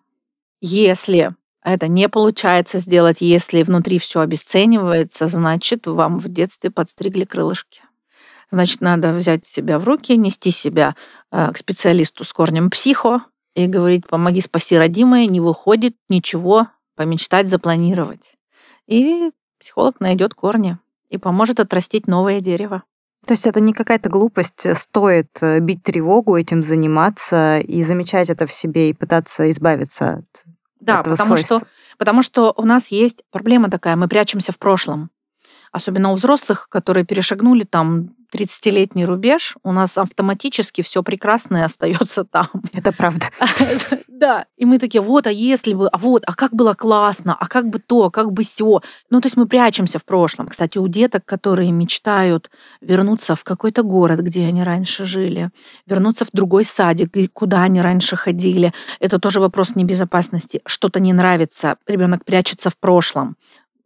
Если 0.59 1.29
это 1.63 1.87
не 1.87 2.09
получается 2.09 2.79
сделать, 2.79 3.21
если 3.21 3.61
внутри 3.61 3.99
все 3.99 4.21
обесценивается, 4.21 5.27
значит, 5.27 5.85
вам 5.85 6.17
в 6.17 6.27
детстве 6.27 6.71
подстригли 6.71 7.25
крылышки. 7.25 7.83
Значит, 8.53 8.81
надо 8.81 9.13
взять 9.13 9.47
себя 9.47 9.79
в 9.79 9.83
руки, 9.85 10.15
нести 10.15 10.51
себя 10.51 10.95
э, 11.31 11.51
к 11.51 11.57
специалисту 11.57 12.23
с 12.23 12.31
корнем 12.31 12.69
психо 12.69 13.23
и 13.55 13.65
говорить, 13.65 14.05
помоги, 14.07 14.41
спаси, 14.41 14.77
родимое, 14.77 15.25
не 15.25 15.39
выходит 15.39 15.95
ничего, 16.07 16.67
помечтать, 16.95 17.49
запланировать. 17.49 18.35
И 18.85 19.31
психолог 19.59 19.99
найдет 19.99 20.35
корни 20.35 20.77
и 21.09 21.17
поможет 21.17 21.59
отрастить 21.59 22.05
новое 22.05 22.41
дерево. 22.41 22.83
То 23.25 23.33
есть 23.33 23.47
это 23.47 23.59
не 23.59 23.73
какая-то 23.73 24.09
глупость, 24.09 24.67
э, 24.67 24.75
стоит 24.75 25.29
э, 25.41 25.59
бить 25.59 25.81
тревогу, 25.81 26.37
этим 26.37 26.61
заниматься 26.61 27.57
и 27.57 27.81
замечать 27.81 28.29
это 28.29 28.45
в 28.45 28.53
себе 28.53 28.91
и 28.91 28.93
пытаться 28.93 29.49
избавиться 29.49 30.17
от 30.17 30.43
Да, 30.79 30.99
этого 30.99 31.15
потому 31.15 31.37
свойства. 31.37 31.57
что, 31.57 31.67
потому 31.97 32.21
что 32.21 32.53
у 32.55 32.65
нас 32.65 32.89
есть 32.89 33.23
проблема 33.31 33.71
такая, 33.71 33.95
мы 33.95 34.07
прячемся 34.07 34.51
в 34.51 34.59
прошлом. 34.59 35.09
Особенно 35.73 36.11
у 36.11 36.15
взрослых, 36.15 36.69
которые 36.69 37.03
перешагнули 37.03 37.63
там 37.63 38.11
30-летний 38.33 39.05
рубеж, 39.05 39.57
у 39.63 39.71
нас 39.71 39.97
автоматически 39.97 40.81
все 40.81 41.03
прекрасное 41.03 41.65
остается 41.65 42.23
там. 42.23 42.47
Это 42.73 42.91
правда. 42.91 43.25
Да. 44.07 44.45
И 44.55 44.63
мы 44.63 44.79
такие, 44.79 45.01
вот, 45.01 45.27
а 45.27 45.31
если 45.31 45.73
бы, 45.73 45.89
а 45.89 45.97
вот, 45.97 46.23
а 46.25 46.33
как 46.33 46.53
было 46.53 46.75
классно, 46.75 47.35
а 47.37 47.47
как 47.47 47.67
бы 47.67 47.79
то, 47.79 48.09
как 48.09 48.31
бы 48.31 48.43
все. 48.43 48.81
Ну, 49.09 49.19
то 49.19 49.25
есть 49.25 49.35
мы 49.35 49.47
прячемся 49.47 49.99
в 49.99 50.05
прошлом. 50.05 50.47
Кстати, 50.47 50.77
у 50.77 50.87
деток, 50.87 51.25
которые 51.25 51.71
мечтают 51.73 52.49
вернуться 52.79 53.35
в 53.35 53.43
какой-то 53.43 53.83
город, 53.83 54.21
где 54.21 54.45
они 54.45 54.63
раньше 54.63 55.03
жили, 55.03 55.49
вернуться 55.85 56.23
в 56.23 56.29
другой 56.31 56.63
садик, 56.63 57.33
куда 57.33 57.63
они 57.63 57.81
раньше 57.81 58.15
ходили, 58.15 58.71
это 59.01 59.19
тоже 59.19 59.41
вопрос 59.41 59.75
небезопасности. 59.75 60.61
Что-то 60.65 61.01
не 61.01 61.11
нравится, 61.11 61.75
ребенок 61.85 62.23
прячется 62.23 62.69
в 62.69 62.77
прошлом. 62.77 63.35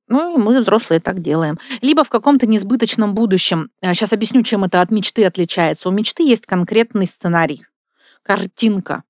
Ну, 0.07 0.37
мы, 0.37 0.59
взрослые, 0.59 0.99
так 0.99 1.19
делаем. 1.21 1.59
Либо 1.81 2.03
в 2.03 2.09
каком-то 2.09 2.47
несбыточном 2.47 3.13
будущем. 3.13 3.69
Сейчас 3.81 4.13
объясню, 4.13 4.43
чем 4.43 4.63
это 4.63 4.81
от 4.81 4.89
мечты 4.89 5.25
отличается. 5.25 5.89
У 5.89 5.91
мечты 5.91 6.23
есть 6.23 6.45
конкретный 6.45 7.07
сценарий, 7.07 7.65
картинка. 8.23 9.03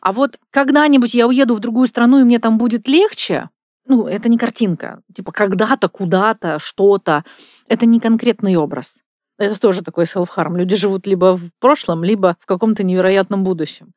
А 0.00 0.12
вот 0.12 0.38
когда-нибудь 0.50 1.14
я 1.14 1.26
уеду 1.26 1.54
в 1.54 1.60
другую 1.60 1.86
страну, 1.86 2.20
и 2.20 2.24
мне 2.24 2.38
там 2.38 2.58
будет 2.58 2.88
легче, 2.88 3.50
ну, 3.88 4.06
это 4.06 4.28
не 4.28 4.38
картинка. 4.38 5.00
Типа 5.14 5.32
когда-то, 5.32 5.88
куда-то, 5.88 6.58
что-то. 6.58 7.24
Это 7.68 7.86
не 7.86 8.00
конкретный 8.00 8.56
образ. 8.56 9.02
Это 9.38 9.60
тоже 9.60 9.82
такой 9.82 10.04
self-harm. 10.04 10.56
Люди 10.56 10.76
живут 10.76 11.06
либо 11.06 11.36
в 11.36 11.50
прошлом, 11.60 12.02
либо 12.02 12.36
в 12.40 12.46
каком-то 12.46 12.82
невероятном 12.82 13.44
будущем. 13.44 13.92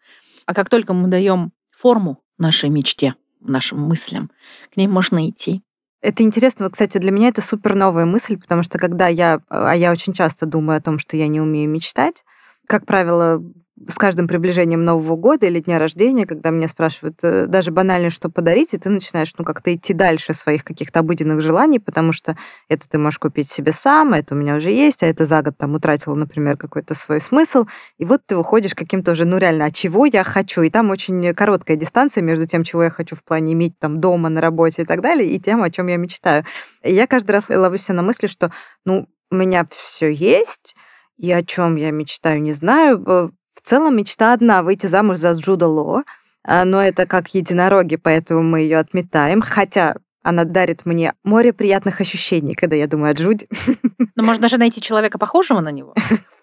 А 0.45 0.53
как 0.53 0.69
только 0.69 0.93
мы 0.93 1.07
даем 1.07 1.51
форму 1.71 2.21
нашей 2.37 2.69
мечте, 2.69 3.15
нашим 3.39 3.79
мыслям, 3.81 4.29
к 4.71 4.77
ней 4.77 4.87
можно 4.87 5.27
идти. 5.29 5.63
Это 6.01 6.23
интересно. 6.23 6.65
Вот, 6.65 6.73
кстати, 6.73 6.97
для 6.97 7.11
меня 7.11 7.27
это 7.27 7.41
супер 7.41 7.75
новая 7.75 8.05
мысль, 8.05 8.37
потому 8.37 8.63
что 8.63 8.77
когда 8.77 9.07
я, 9.07 9.41
а 9.49 9.73
я 9.73 9.91
очень 9.91 10.13
часто 10.13 10.45
думаю 10.45 10.77
о 10.77 10.81
том, 10.81 10.97
что 10.97 11.17
я 11.17 11.27
не 11.27 11.41
умею 11.41 11.69
мечтать, 11.69 12.23
как 12.69 12.85
правило, 12.85 13.41
с 13.87 13.97
каждым 13.97 14.27
приближением 14.27 14.85
Нового 14.85 15.15
года 15.15 15.47
или 15.47 15.59
дня 15.59 15.79
рождения, 15.79 16.27
когда 16.27 16.51
меня 16.51 16.67
спрашивают 16.67 17.17
э, 17.23 17.47
даже 17.47 17.71
банально, 17.71 18.11
что 18.11 18.29
подарить, 18.29 18.75
и 18.75 18.77
ты 18.77 18.89
начинаешь, 18.89 19.33
ну, 19.39 19.43
как-то 19.43 19.73
идти 19.73 19.93
дальше 19.93 20.35
своих 20.35 20.63
каких-то 20.63 20.99
обыденных 20.99 21.41
желаний, 21.41 21.79
потому 21.79 22.11
что 22.11 22.37
это 22.67 22.87
ты 22.87 22.99
можешь 22.99 23.17
купить 23.17 23.49
себе 23.49 23.71
сам, 23.71 24.13
это 24.13 24.35
у 24.35 24.37
меня 24.37 24.55
уже 24.55 24.69
есть, 24.69 25.01
а 25.01 25.07
это 25.07 25.25
за 25.25 25.41
год 25.41 25.57
там 25.57 25.73
утратила, 25.73 26.13
например, 26.13 26.57
какой-то 26.57 26.93
свой 26.93 27.21
смысл, 27.21 27.65
и 27.97 28.05
вот 28.05 28.21
ты 28.23 28.37
выходишь 28.37 28.75
каким-то 28.75 29.13
уже, 29.13 29.25
ну, 29.25 29.37
реально, 29.37 29.65
а 29.65 29.71
чего 29.71 30.05
я 30.05 30.23
хочу? 30.23 30.61
И 30.61 30.69
там 30.69 30.91
очень 30.91 31.33
короткая 31.33 31.75
дистанция 31.75 32.21
между 32.21 32.45
тем, 32.45 32.63
чего 32.63 32.83
я 32.83 32.91
хочу 32.91 33.15
в 33.15 33.23
плане 33.23 33.53
иметь 33.53 33.79
там 33.79 33.99
дома, 33.99 34.29
на 34.29 34.41
работе 34.41 34.83
и 34.83 34.85
так 34.85 35.01
далее, 35.01 35.27
и 35.27 35.39
тем, 35.39 35.63
о 35.63 35.71
чем 35.71 35.87
я 35.87 35.97
мечтаю. 35.97 36.45
И 36.83 36.93
я 36.93 37.07
каждый 37.07 37.31
раз 37.31 37.45
ловлюсь 37.49 37.87
на 37.87 38.03
мысли, 38.03 38.27
что, 38.27 38.51
ну, 38.85 39.07
у 39.31 39.35
меня 39.35 39.67
все 39.71 40.11
есть, 40.11 40.75
и 41.19 41.31
о 41.31 41.43
чем 41.43 41.75
я 41.75 41.91
мечтаю, 41.91 42.41
не 42.41 42.53
знаю 42.53 43.31
в 43.59 43.67
целом 43.67 43.97
мечта 43.97 44.33
одна— 44.33 44.63
выйти 44.63 44.87
замуж 44.87 45.17
за 45.17 45.33
Джуда 45.33 45.67
Ло, 45.67 46.03
а, 46.43 46.63
но 46.65 46.81
это 46.81 47.05
как 47.05 47.33
единороги, 47.33 47.97
поэтому 47.97 48.41
мы 48.41 48.61
ее 48.61 48.77
отметаем. 48.77 49.41
Хотя 49.41 49.97
она 50.23 50.45
дарит 50.45 50.85
мне 50.85 51.13
море 51.23 51.53
приятных 51.53 52.01
ощущений, 52.01 52.55
когда 52.55 52.75
я 52.75 52.87
думаю 52.87 53.11
о 53.11 53.13
Джуде. 53.13 53.47
Но 54.15 54.23
можно 54.23 54.43
даже 54.43 54.57
найти 54.57 54.81
человека, 54.81 55.17
похожего 55.17 55.59
на 55.59 55.71
него. 55.71 55.93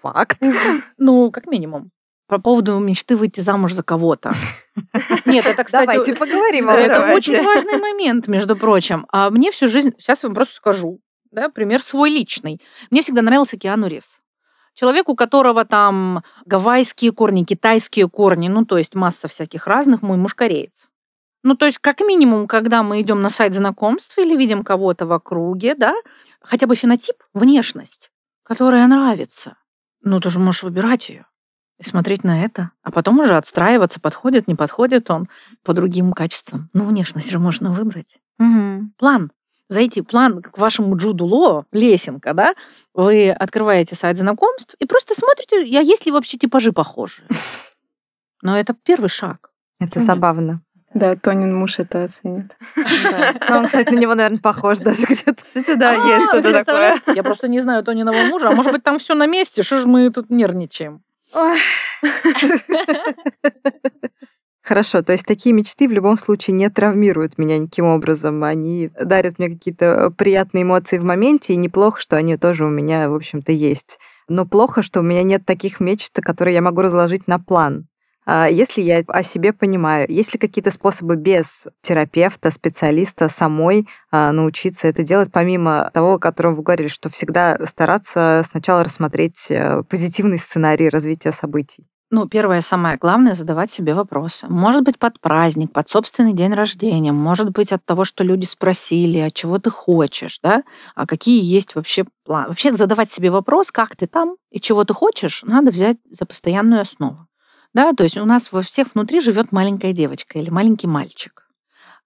Факт. 0.02 0.38
Ну, 0.98 1.30
как 1.30 1.46
минимум. 1.46 1.90
По 2.28 2.38
поводу 2.38 2.78
мечты 2.78 3.16
выйти 3.16 3.40
замуж 3.40 3.72
за 3.72 3.82
кого-то. 3.82 4.32
Нет, 5.24 5.46
это, 5.46 5.62
кстати... 5.64 5.86
Давайте 5.86 6.14
поговорим 6.14 6.68
об 6.68 6.76
Это 6.76 6.92
этом. 6.94 7.10
очень 7.12 7.42
важный 7.42 7.78
момент, 7.78 8.28
между 8.28 8.56
прочим. 8.56 9.06
А 9.12 9.30
мне 9.30 9.52
всю 9.52 9.68
жизнь... 9.68 9.92
Сейчас 9.98 10.22
я 10.22 10.28
вам 10.28 10.34
просто 10.34 10.56
скажу. 10.56 11.00
Да, 11.30 11.48
пример 11.48 11.82
свой 11.82 12.10
личный. 12.10 12.60
Мне 12.90 13.02
всегда 13.02 13.22
нравился 13.22 13.56
Киану 13.56 13.86
Ривз. 13.86 14.20
Человек, 14.76 15.08
у 15.08 15.16
которого 15.16 15.64
там 15.64 16.22
гавайские 16.44 17.10
корни, 17.10 17.44
китайские 17.44 18.10
корни, 18.10 18.48
ну, 18.48 18.66
то 18.66 18.76
есть 18.76 18.94
масса 18.94 19.26
всяких 19.26 19.66
разных, 19.66 20.02
мой 20.02 20.18
муж 20.18 20.34
кореец. 20.34 20.88
Ну, 21.42 21.56
то 21.56 21.64
есть, 21.64 21.78
как 21.78 22.00
минимум, 22.00 22.46
когда 22.46 22.82
мы 22.82 23.00
идем 23.00 23.22
на 23.22 23.30
сайт 23.30 23.54
знакомств 23.54 24.18
или 24.18 24.36
видим 24.36 24.62
кого-то 24.62 25.06
в 25.06 25.12
округе, 25.12 25.74
да, 25.74 25.94
хотя 26.42 26.66
бы 26.66 26.76
фенотип, 26.76 27.16
внешность, 27.32 28.10
которая 28.42 28.86
нравится, 28.86 29.56
ну, 30.02 30.20
ты 30.20 30.28
же 30.28 30.38
можешь 30.38 30.62
выбирать 30.62 31.08
ее 31.08 31.24
и 31.78 31.82
смотреть 31.82 32.22
на 32.22 32.44
это, 32.44 32.70
а 32.82 32.90
потом 32.90 33.20
уже 33.20 33.38
отстраиваться, 33.38 33.98
подходит, 33.98 34.46
не 34.46 34.56
подходит 34.56 35.10
он 35.10 35.26
по 35.62 35.72
другим 35.72 36.12
качествам. 36.12 36.68
Ну, 36.74 36.84
внешность 36.84 37.30
же 37.30 37.38
можно 37.38 37.72
выбрать. 37.72 38.18
Мгм. 38.38 38.92
План. 38.98 39.30
Зайти 39.68 40.00
план 40.02 40.42
к 40.42 40.56
вашему 40.58 40.96
Джуду 40.96 41.26
Ло, 41.26 41.64
лесенка, 41.72 42.34
да, 42.34 42.54
вы 42.94 43.30
открываете 43.30 43.96
сайт 43.96 44.16
знакомств 44.16 44.76
и 44.78 44.86
просто 44.86 45.14
смотрите, 45.14 45.56
а 45.78 45.82
есть 45.82 46.06
ли 46.06 46.12
вообще 46.12 46.38
типажи 46.38 46.72
похожие. 46.72 47.26
Но 48.42 48.56
это 48.56 48.74
первый 48.74 49.08
шаг. 49.08 49.50
Это 49.80 49.98
забавно. 50.00 50.62
Да, 50.94 51.16
Тонин 51.16 51.54
муж 51.54 51.78
это 51.78 52.04
оценит. 52.04 52.56
Да. 52.76 53.34
Но 53.50 53.58
он, 53.58 53.66
кстати, 53.66 53.90
на 53.90 53.98
него, 53.98 54.14
наверное, 54.14 54.38
похож 54.38 54.78
даже 54.78 55.04
где-то. 55.06 55.42
Кстати, 55.42 55.74
да, 55.74 55.90
А, 55.90 56.14
есть 56.14 56.26
что-то 56.26 56.52
такое. 56.52 57.02
Я 57.14 57.22
просто 57.22 57.48
не 57.48 57.60
знаю 57.60 57.84
Тониного 57.84 58.24
мужа, 58.26 58.48
а 58.48 58.52
может 58.52 58.72
быть 58.72 58.82
там 58.82 58.98
все 58.98 59.14
на 59.14 59.26
месте, 59.26 59.62
что 59.62 59.80
же 59.80 59.86
мы 59.86 60.10
тут 60.10 60.30
нервничаем. 60.30 61.02
Хорошо, 64.66 65.02
то 65.02 65.12
есть 65.12 65.24
такие 65.24 65.52
мечты 65.52 65.86
в 65.86 65.92
любом 65.92 66.18
случае 66.18 66.56
не 66.56 66.68
травмируют 66.68 67.38
меня 67.38 67.56
никаким 67.56 67.84
образом. 67.84 68.42
Они 68.42 68.90
дарят 69.00 69.38
мне 69.38 69.48
какие-то 69.48 70.12
приятные 70.18 70.64
эмоции 70.64 70.98
в 70.98 71.04
моменте, 71.04 71.52
и 71.52 71.56
неплохо, 71.56 72.00
что 72.00 72.16
они 72.16 72.36
тоже 72.36 72.64
у 72.64 72.68
меня, 72.68 73.08
в 73.08 73.14
общем-то, 73.14 73.52
есть. 73.52 74.00
Но 74.28 74.44
плохо, 74.44 74.82
что 74.82 74.98
у 74.98 75.02
меня 75.04 75.22
нет 75.22 75.46
таких 75.46 75.78
мечт, 75.78 76.18
которые 76.20 76.54
я 76.54 76.62
могу 76.62 76.82
разложить 76.82 77.28
на 77.28 77.38
план. 77.38 77.86
А 78.26 78.48
Если 78.48 78.80
я 78.80 79.04
о 79.06 79.22
себе 79.22 79.52
понимаю, 79.52 80.06
есть 80.08 80.32
ли 80.34 80.38
какие-то 80.40 80.72
способы 80.72 81.14
без 81.14 81.68
терапевта, 81.80 82.50
специалиста 82.50 83.28
самой 83.28 83.86
а, 84.10 84.32
научиться 84.32 84.88
это 84.88 85.04
делать, 85.04 85.30
помимо 85.30 85.92
того, 85.94 86.14
о 86.14 86.18
котором 86.18 86.56
вы 86.56 86.64
говорили, 86.64 86.88
что 86.88 87.08
всегда 87.08 87.56
стараться 87.64 88.42
сначала 88.44 88.82
рассмотреть 88.82 89.46
э, 89.50 89.84
позитивный 89.88 90.40
сценарий 90.40 90.88
развития 90.88 91.30
событий? 91.30 91.86
Ну, 92.08 92.28
первое, 92.28 92.60
самое 92.60 92.96
главное, 92.98 93.34
задавать 93.34 93.72
себе 93.72 93.92
вопросы. 93.92 94.46
Может 94.48 94.84
быть, 94.84 94.96
под 94.96 95.20
праздник, 95.20 95.72
под 95.72 95.88
собственный 95.88 96.34
день 96.34 96.54
рождения, 96.54 97.10
может 97.10 97.50
быть, 97.50 97.72
от 97.72 97.84
того, 97.84 98.04
что 98.04 98.22
люди 98.22 98.44
спросили, 98.44 99.18
а 99.18 99.32
чего 99.32 99.58
ты 99.58 99.70
хочешь, 99.70 100.38
да, 100.40 100.62
а 100.94 101.04
какие 101.04 101.42
есть 101.42 101.74
вообще 101.74 102.04
планы. 102.24 102.48
Вообще 102.48 102.72
задавать 102.72 103.10
себе 103.10 103.32
вопрос, 103.32 103.72
как 103.72 103.96
ты 103.96 104.06
там 104.06 104.36
и 104.52 104.60
чего 104.60 104.84
ты 104.84 104.94
хочешь, 104.94 105.42
надо 105.42 105.72
взять 105.72 105.96
за 106.08 106.26
постоянную 106.26 106.82
основу. 106.82 107.26
Да, 107.74 107.92
то 107.92 108.04
есть 108.04 108.16
у 108.16 108.24
нас 108.24 108.52
во 108.52 108.62
всех 108.62 108.94
внутри 108.94 109.18
живет 109.18 109.50
маленькая 109.50 109.92
девочка 109.92 110.38
или 110.38 110.48
маленький 110.48 110.86
мальчик, 110.86 111.48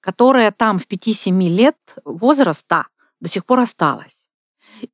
которая 0.00 0.50
там 0.50 0.78
в 0.78 0.88
5-7 0.88 1.46
лет 1.48 1.76
возраста 2.06 2.86
до 3.20 3.28
сих 3.28 3.44
пор 3.44 3.60
осталась. 3.60 4.28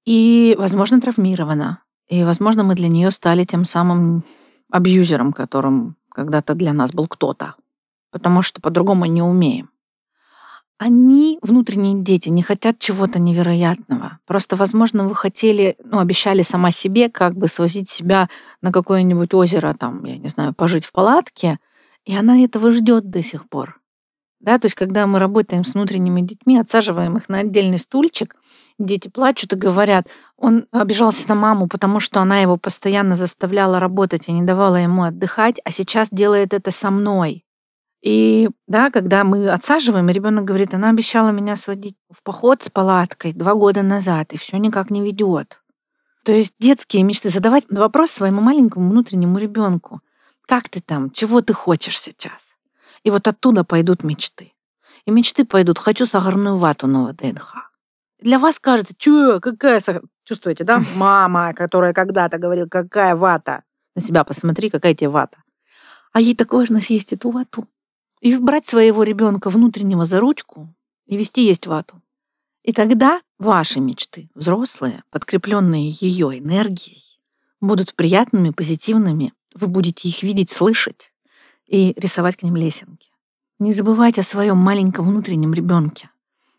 И, 0.04 0.56
возможно, 0.58 1.00
травмирована. 1.00 1.84
И, 2.08 2.24
возможно, 2.24 2.64
мы 2.64 2.74
для 2.74 2.88
нее 2.88 3.12
стали 3.12 3.44
тем 3.44 3.64
самым 3.64 4.24
абьюзером, 4.70 5.32
которым 5.32 5.96
когда-то 6.10 6.54
для 6.54 6.72
нас 6.72 6.92
был 6.92 7.06
кто-то, 7.08 7.54
потому 8.10 8.42
что 8.42 8.60
по-другому 8.60 9.06
не 9.06 9.22
умеем. 9.22 9.70
Они, 10.78 11.38
внутренние 11.40 11.94
дети, 12.02 12.28
не 12.28 12.42
хотят 12.42 12.78
чего-то 12.78 13.18
невероятного. 13.18 14.18
Просто, 14.26 14.56
возможно, 14.56 15.08
вы 15.08 15.14
хотели, 15.14 15.76
ну, 15.82 16.00
обещали 16.00 16.42
сама 16.42 16.70
себе 16.70 17.08
как 17.08 17.34
бы 17.34 17.48
свозить 17.48 17.88
себя 17.88 18.28
на 18.60 18.72
какое-нибудь 18.72 19.32
озеро, 19.32 19.72
там, 19.72 20.04
я 20.04 20.18
не 20.18 20.28
знаю, 20.28 20.52
пожить 20.52 20.84
в 20.84 20.92
палатке, 20.92 21.58
и 22.04 22.14
она 22.14 22.40
этого 22.40 22.72
ждет 22.72 23.08
до 23.08 23.22
сих 23.22 23.48
пор. 23.48 23.80
Да, 24.46 24.60
то 24.60 24.66
есть, 24.66 24.76
когда 24.76 25.08
мы 25.08 25.18
работаем 25.18 25.64
с 25.64 25.74
внутренними 25.74 26.20
детьми, 26.20 26.56
отсаживаем 26.56 27.16
их 27.16 27.28
на 27.28 27.38
отдельный 27.38 27.80
стульчик, 27.80 28.36
дети 28.78 29.08
плачут 29.08 29.52
и 29.52 29.56
говорят, 29.56 30.06
он 30.36 30.68
обижался 30.70 31.28
на 31.28 31.34
маму, 31.34 31.66
потому 31.66 31.98
что 31.98 32.20
она 32.20 32.38
его 32.38 32.56
постоянно 32.56 33.16
заставляла 33.16 33.80
работать 33.80 34.28
и 34.28 34.32
не 34.32 34.42
давала 34.42 34.76
ему 34.76 35.02
отдыхать, 35.02 35.60
а 35.64 35.72
сейчас 35.72 36.10
делает 36.12 36.54
это 36.54 36.70
со 36.70 36.92
мной. 36.92 37.44
И 38.02 38.48
да, 38.68 38.92
когда 38.92 39.24
мы 39.24 39.48
отсаживаем, 39.50 40.08
ребенок 40.10 40.44
говорит, 40.44 40.74
она 40.74 40.90
обещала 40.90 41.30
меня 41.30 41.56
сводить 41.56 41.96
в 42.08 42.22
поход 42.22 42.62
с 42.62 42.70
палаткой 42.70 43.32
два 43.32 43.54
года 43.54 43.82
назад, 43.82 44.32
и 44.32 44.38
все 44.38 44.58
никак 44.58 44.90
не 44.90 45.02
ведет. 45.02 45.60
То 46.24 46.30
есть 46.30 46.54
детские 46.60 47.02
мечты, 47.02 47.30
задавать 47.30 47.64
вопрос 47.68 48.12
своему 48.12 48.42
маленькому 48.42 48.90
внутреннему 48.90 49.38
ребенку. 49.38 50.02
Как 50.46 50.68
ты 50.68 50.80
там? 50.80 51.10
Чего 51.10 51.40
ты 51.40 51.52
хочешь 51.52 52.00
сейчас? 52.00 52.55
И 53.06 53.10
вот 53.10 53.28
оттуда 53.28 53.62
пойдут 53.62 54.02
мечты. 54.02 54.52
И 55.04 55.12
мечты 55.12 55.44
пойдут, 55.44 55.78
хочу 55.78 56.06
сахарную 56.06 56.58
вату 56.58 56.88
на 56.88 57.06
ВДНХ. 57.06 57.54
Для 58.20 58.40
вас 58.40 58.58
кажется, 58.58 58.94
чё, 58.98 59.38
какая 59.38 59.78
сахар... 59.78 60.02
Чувствуете, 60.24 60.64
да? 60.64 60.80
Мама, 60.96 61.54
которая 61.54 61.92
когда-то 61.92 62.38
говорила, 62.38 62.66
какая 62.66 63.14
вата. 63.14 63.62
На 63.94 64.02
себя 64.02 64.24
посмотри, 64.24 64.70
какая 64.70 64.92
тебе 64.96 65.08
вата. 65.08 65.38
А 66.12 66.20
ей 66.20 66.34
так 66.34 66.52
важно 66.52 66.80
съесть 66.80 67.12
эту 67.12 67.30
вату. 67.30 67.68
и 68.20 68.36
брать 68.36 68.66
своего 68.66 69.04
ребенка 69.04 69.50
внутреннего 69.50 70.04
за 70.04 70.18
ручку 70.18 70.74
и 71.06 71.16
вести 71.16 71.46
есть 71.46 71.68
вату. 71.68 72.02
И 72.64 72.72
тогда 72.72 73.22
ваши 73.38 73.78
мечты, 73.78 74.30
взрослые, 74.34 75.04
подкрепленные 75.10 75.90
ее 75.90 76.40
энергией, 76.40 77.04
будут 77.60 77.94
приятными, 77.94 78.50
позитивными. 78.50 79.32
Вы 79.54 79.68
будете 79.68 80.08
их 80.08 80.24
видеть, 80.24 80.50
слышать 80.50 81.12
и 81.66 81.94
рисовать 81.96 82.36
к 82.36 82.42
ним 82.42 82.56
лесенки. 82.56 83.10
Не 83.58 83.72
забывайте 83.72 84.20
о 84.20 84.24
своем 84.24 84.58
маленьком 84.58 85.06
внутреннем 85.06 85.54
ребенке, 85.54 86.10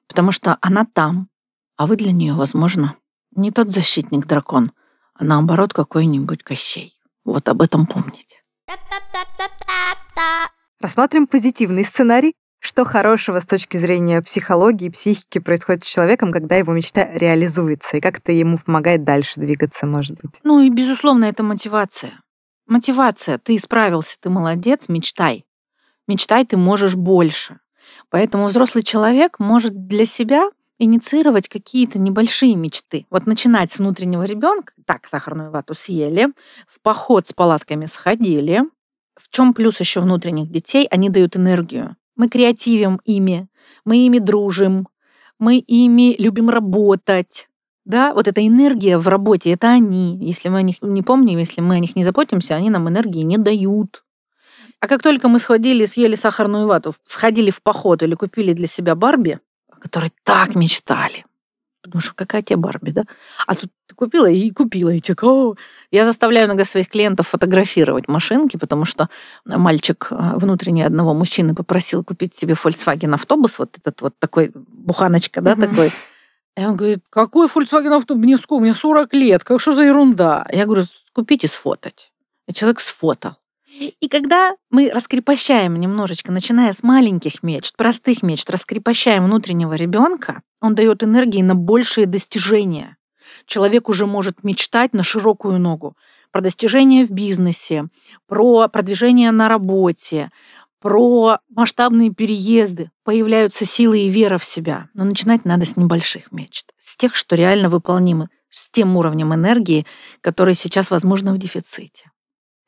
потому 0.07 0.31
что 0.31 0.57
она 0.61 0.85
там, 0.85 1.29
а 1.75 1.85
вы 1.85 1.95
для 1.95 2.11
нее, 2.11 2.33
возможно, 2.33 2.95
не 3.35 3.51
тот 3.51 3.71
защитник-дракон, 3.71 4.71
а 5.13 5.23
наоборот 5.23 5.73
какой-нибудь 5.73 6.43
Кощей. 6.43 6.93
Вот 7.23 7.49
об 7.49 7.61
этом 7.61 7.85
помните. 7.85 8.41
Рассмотрим 10.79 11.27
позитивный 11.27 11.83
сценарий. 11.83 12.33
Что 12.59 12.85
хорошего 12.85 13.39
с 13.39 13.45
точки 13.45 13.77
зрения 13.77 14.21
психологии, 14.23 14.89
психики 14.89 15.37
происходит 15.37 15.83
с 15.83 15.87
человеком, 15.87 16.31
когда 16.31 16.55
его 16.55 16.73
мечта 16.73 17.05
реализуется, 17.05 17.97
и 17.97 18.01
как 18.01 18.17
это 18.17 18.31
ему 18.31 18.57
помогает 18.57 19.03
дальше 19.03 19.39
двигаться, 19.39 19.85
может 19.85 20.19
быть? 20.19 20.39
Ну 20.43 20.61
и, 20.61 20.69
безусловно, 20.71 21.25
это 21.25 21.43
мотивация. 21.43 22.19
Мотивация. 22.67 23.37
Ты 23.37 23.57
справился, 23.57 24.17
ты 24.19 24.29
молодец, 24.29 24.89
мечтай. 24.89 25.45
Мечтай, 26.07 26.45
ты 26.45 26.57
можешь 26.57 26.95
больше. 26.95 27.59
Поэтому 28.09 28.47
взрослый 28.47 28.83
человек 28.83 29.39
может 29.39 29.87
для 29.87 30.05
себя 30.05 30.49
инициировать 30.79 31.47
какие-то 31.47 31.97
небольшие 31.97 32.55
мечты. 32.55 33.05
Вот 33.09 33.25
начинать 33.25 33.71
с 33.71 33.79
внутреннего 33.79 34.23
ребенка, 34.23 34.73
так, 34.85 35.07
сахарную 35.07 35.49
вату 35.49 35.73
съели, 35.73 36.27
в 36.67 36.81
поход 36.81 37.27
с 37.27 37.33
палатками 37.33 37.85
сходили. 37.85 38.63
В 39.15 39.29
чем 39.29 39.53
плюс 39.53 39.79
еще 39.79 40.01
внутренних 40.01 40.51
детей? 40.51 40.87
Они 40.91 41.09
дают 41.09 41.35
энергию. 41.35 41.95
Мы 42.15 42.29
креативим 42.29 42.99
ими, 43.05 43.47
мы 43.85 43.97
ими 44.05 44.19
дружим, 44.19 44.87
мы 45.39 45.57
ими 45.57 46.15
любим 46.19 46.49
работать. 46.49 47.47
Да, 47.87 48.13
вот 48.13 48.27
эта 48.27 48.45
энергия 48.45 48.97
в 48.97 49.07
работе, 49.07 49.53
это 49.53 49.69
они. 49.69 50.17
Если 50.19 50.49
мы 50.49 50.59
о 50.59 50.61
них 50.61 50.75
не 50.81 51.01
помним, 51.03 51.39
если 51.39 51.61
мы 51.61 51.75
о 51.75 51.79
них 51.79 51.95
не 51.95 52.03
заботимся, 52.03 52.55
они 52.55 52.69
нам 52.69 52.89
энергии 52.89 53.21
не 53.21 53.37
дают. 53.37 54.03
А 54.81 54.87
как 54.89 55.01
только 55.01 55.29
мы 55.29 55.39
сходили, 55.39 55.85
съели 55.85 56.15
сахарную 56.15 56.67
вату, 56.67 56.91
сходили 57.05 57.49
в 57.49 57.61
поход 57.61 58.03
или 58.03 58.13
купили 58.15 58.51
для 58.51 58.67
себя 58.67 58.93
Барби, 58.93 59.39
о 59.71 59.79
которой 59.79 60.11
так 60.25 60.53
мечтали, 60.53 61.23
потому 61.81 62.01
что 62.01 62.13
какая 62.13 62.41
тебе 62.41 62.57
Барби, 62.57 62.91
да? 62.91 63.03
А 63.47 63.55
тут 63.55 63.71
ты 63.87 63.95
купила 63.95 64.29
и 64.29 64.51
купила, 64.51 64.89
и 64.89 64.99
типа, 64.99 65.55
Я 65.89 66.03
заставляю 66.03 66.47
иногда 66.47 66.65
своих 66.65 66.89
клиентов 66.89 67.29
фотографировать 67.29 68.09
машинки, 68.09 68.57
потому 68.57 68.83
что 68.83 69.07
мальчик 69.45 70.09
э, 70.11 70.33
внутренний 70.35 70.83
одного 70.83 71.13
мужчины 71.13 71.55
попросил 71.55 72.03
купить 72.03 72.35
себе 72.35 72.53
Volkswagen 72.53 73.13
автобус, 73.13 73.57
вот 73.59 73.77
этот 73.77 74.01
вот 74.01 74.19
такой, 74.19 74.51
буханочка, 74.53 75.39
да, 75.39 75.53
mm-hmm. 75.53 75.69
такой. 75.69 75.89
И 76.57 76.65
он 76.65 76.75
говорит, 76.75 77.03
какой 77.11 77.47
Volkswagen 77.47 77.95
автобус? 77.95 78.23
Мне 78.23 78.37
сколько? 78.37 78.63
Мне 78.63 78.73
40 78.73 79.13
лет, 79.13 79.43
как 79.43 79.61
что 79.61 79.75
за 79.75 79.83
ерунда? 79.83 80.45
Я 80.51 80.65
говорю, 80.65 80.85
купите 81.13 81.47
сфотать. 81.47 82.11
И 82.47 82.53
человек 82.53 82.79
сфотал. 82.79 83.37
И 83.79 84.09
когда 84.09 84.55
мы 84.71 84.89
раскрепощаем 84.89 85.79
немножечко, 85.79 86.31
начиная 86.31 86.73
с 86.73 86.81
маленьких 86.81 87.43
мечт, 87.43 87.75
простых 87.77 88.23
мечт, 88.23 88.49
раскрепощаем 88.49 89.25
внутреннего 89.25 89.75
ребенка, 89.75 90.41
он 90.59 90.73
дает 90.73 91.03
энергии 91.03 91.43
на 91.43 91.53
большие 91.53 92.07
достижения. 92.07 92.97
Человек 93.45 93.87
уже 93.87 94.07
может 94.07 94.43
мечтать 94.43 94.93
на 94.93 95.03
широкую 95.03 95.59
ногу 95.59 95.95
про 96.31 96.41
достижения 96.41 97.05
в 97.05 97.11
бизнесе, 97.11 97.85
про 98.25 98.67
продвижение 98.67 99.29
на 99.31 99.47
работе, 99.47 100.31
про 100.79 101.39
масштабные 101.49 102.11
переезды. 102.11 102.91
Появляются 103.03 103.65
силы 103.65 103.99
и 103.99 104.09
вера 104.09 104.37
в 104.37 104.45
себя. 104.45 104.89
Но 104.93 105.03
начинать 105.03 105.45
надо 105.45 105.65
с 105.65 105.77
небольших 105.77 106.31
мечт, 106.31 106.73
с 106.77 106.97
тех, 106.97 107.15
что 107.15 107.35
реально 107.35 107.69
выполнимы, 107.69 108.29
с 108.49 108.69
тем 108.69 108.95
уровнем 108.97 109.33
энергии, 109.33 109.85
который 110.21 110.53
сейчас, 110.53 110.91
возможно, 110.91 111.33
в 111.33 111.37
дефиците. 111.37 112.11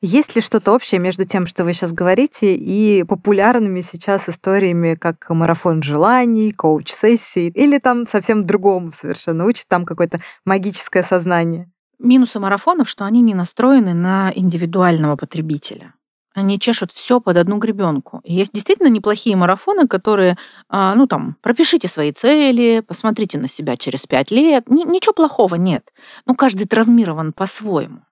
Есть 0.02 0.34
ли 0.34 0.40
что-то 0.40 0.72
общее 0.72 0.98
между 0.98 1.26
тем, 1.26 1.46
что 1.46 1.62
вы 1.62 1.74
сейчас 1.74 1.92
говорите, 1.92 2.56
и 2.56 3.04
популярными 3.04 3.82
сейчас 3.82 4.30
историями, 4.30 4.94
как 4.94 5.28
марафон 5.28 5.82
желаний, 5.82 6.52
коуч-сессии, 6.52 7.52
или 7.54 7.78
там 7.78 8.06
совсем 8.06 8.46
другому 8.46 8.92
совершенно 8.92 9.44
учит 9.44 9.68
там 9.68 9.84
какое-то 9.84 10.20
магическое 10.46 11.02
сознание? 11.02 11.70
Минусы 11.98 12.40
марафонов, 12.40 12.88
что 12.88 13.04
они 13.04 13.20
не 13.20 13.34
настроены 13.34 13.92
на 13.92 14.32
индивидуального 14.34 15.16
потребителя. 15.16 15.92
Они 16.34 16.60
чешут 16.60 16.92
все 16.92 17.20
под 17.20 17.36
одну 17.36 17.58
гребенку. 17.58 18.20
есть 18.24 18.52
действительно 18.52 18.88
неплохие 18.88 19.34
марафоны, 19.34 19.88
которые, 19.88 20.38
а, 20.68 20.94
ну 20.94 21.06
там, 21.06 21.36
пропишите 21.42 21.88
свои 21.88 22.12
цели, 22.12 22.84
посмотрите 22.86 23.38
на 23.38 23.48
себя 23.48 23.76
через 23.76 24.06
пять 24.06 24.30
лет. 24.30 24.70
Ничего 24.70 25.12
плохого 25.12 25.56
нет. 25.56 25.92
Но 26.26 26.34
каждый 26.34 26.66
травмирован 26.66 27.32
по-своему 27.32 28.02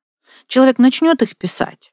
человек 0.48 0.78
начнет 0.78 1.22
их 1.22 1.36
писать 1.36 1.92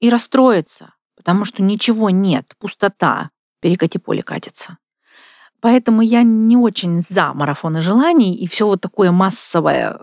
и 0.00 0.10
расстроится, 0.10 0.94
потому 1.16 1.44
что 1.44 1.62
ничего 1.62 2.10
нет, 2.10 2.54
пустота, 2.58 3.30
перекати 3.60 3.98
поле 3.98 4.22
катится. 4.22 4.78
Поэтому 5.60 6.02
я 6.02 6.22
не 6.22 6.56
очень 6.56 7.00
за 7.00 7.32
марафоны 7.32 7.80
желаний 7.80 8.34
и 8.34 8.46
все 8.46 8.66
вот 8.66 8.82
такое 8.82 9.10
массовое. 9.10 9.98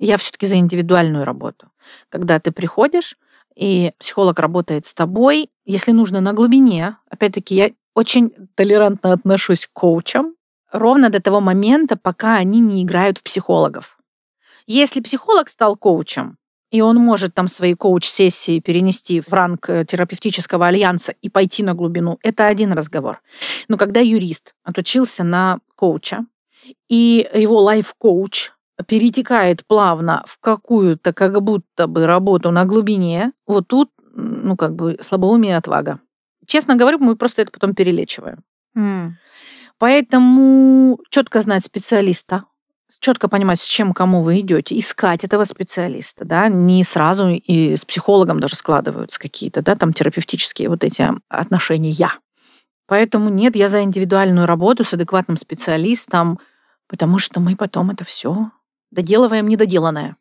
Я 0.00 0.16
все-таки 0.16 0.46
за 0.46 0.56
индивидуальную 0.56 1.24
работу. 1.24 1.70
Когда 2.08 2.40
ты 2.40 2.50
приходишь, 2.50 3.16
и 3.56 3.92
психолог 3.98 4.38
работает 4.38 4.86
с 4.86 4.94
тобой, 4.94 5.50
если 5.64 5.92
нужно 5.92 6.20
на 6.20 6.32
глубине. 6.32 6.96
Опять-таки, 7.08 7.54
я 7.54 7.70
очень 7.94 8.32
толерантно 8.54 9.12
отношусь 9.12 9.66
к 9.66 9.72
коучам, 9.72 10.34
ровно 10.72 11.10
до 11.10 11.20
того 11.20 11.40
момента, 11.40 11.96
пока 11.96 12.36
они 12.36 12.60
не 12.60 12.82
играют 12.82 13.18
в 13.18 13.22
психологов. 13.22 13.96
Если 14.66 15.00
психолог 15.00 15.48
стал 15.48 15.76
коучем, 15.76 16.38
и 16.70 16.80
он 16.80 16.96
может 16.96 17.34
там 17.34 17.46
свои 17.46 17.74
коуч-сессии 17.74 18.58
перенести 18.58 19.20
в 19.20 19.32
ранг 19.32 19.70
э, 19.70 19.84
терапевтического 19.84 20.66
альянса 20.66 21.14
и 21.22 21.28
пойти 21.28 21.62
на 21.62 21.74
глубину, 21.74 22.18
это 22.22 22.48
один 22.48 22.72
разговор. 22.72 23.20
Но 23.68 23.76
когда 23.76 24.00
юрист 24.00 24.54
отучился 24.64 25.22
на 25.22 25.60
коуча, 25.76 26.26
и 26.88 27.28
его 27.32 27.60
лайф-коуч 27.60 28.53
перетекает 28.86 29.66
плавно 29.66 30.24
в 30.26 30.38
какую-то 30.40 31.12
как 31.12 31.40
будто 31.42 31.86
бы 31.86 32.06
работу 32.06 32.50
на 32.50 32.64
глубине, 32.64 33.32
вот 33.46 33.68
тут, 33.68 33.90
ну, 34.12 34.56
как 34.56 34.74
бы 34.74 34.98
слабоумие 35.02 35.52
и 35.52 35.56
отвага. 35.56 36.00
Честно 36.46 36.76
говоря, 36.76 36.98
мы 36.98 37.16
просто 37.16 37.42
это 37.42 37.52
потом 37.52 37.74
перелечиваем. 37.74 38.42
Mm. 38.76 39.12
Поэтому 39.78 40.98
четко 41.10 41.40
знать 41.40 41.64
специалиста, 41.64 42.44
четко 43.00 43.28
понимать, 43.28 43.60
с 43.60 43.66
чем 43.66 43.92
кому 43.92 44.22
вы 44.22 44.40
идете, 44.40 44.78
искать 44.78 45.24
этого 45.24 45.44
специалиста, 45.44 46.24
да, 46.24 46.48
не 46.48 46.84
сразу 46.84 47.28
и 47.28 47.76
с 47.76 47.84
психологом 47.84 48.40
даже 48.40 48.56
складываются 48.56 49.20
какие-то, 49.20 49.62
да, 49.62 49.74
там 49.76 49.92
терапевтические 49.92 50.68
вот 50.68 50.84
эти 50.84 51.08
отношения. 51.28 52.10
Поэтому 52.86 53.30
нет, 53.30 53.56
я 53.56 53.68
за 53.68 53.82
индивидуальную 53.82 54.46
работу 54.46 54.84
с 54.84 54.92
адекватным 54.92 55.36
специалистом, 55.36 56.38
потому 56.86 57.18
что 57.18 57.40
мы 57.40 57.56
потом 57.56 57.90
это 57.90 58.04
все 58.04 58.50
доделываем 58.94 59.48
недоделанное. 59.48 60.16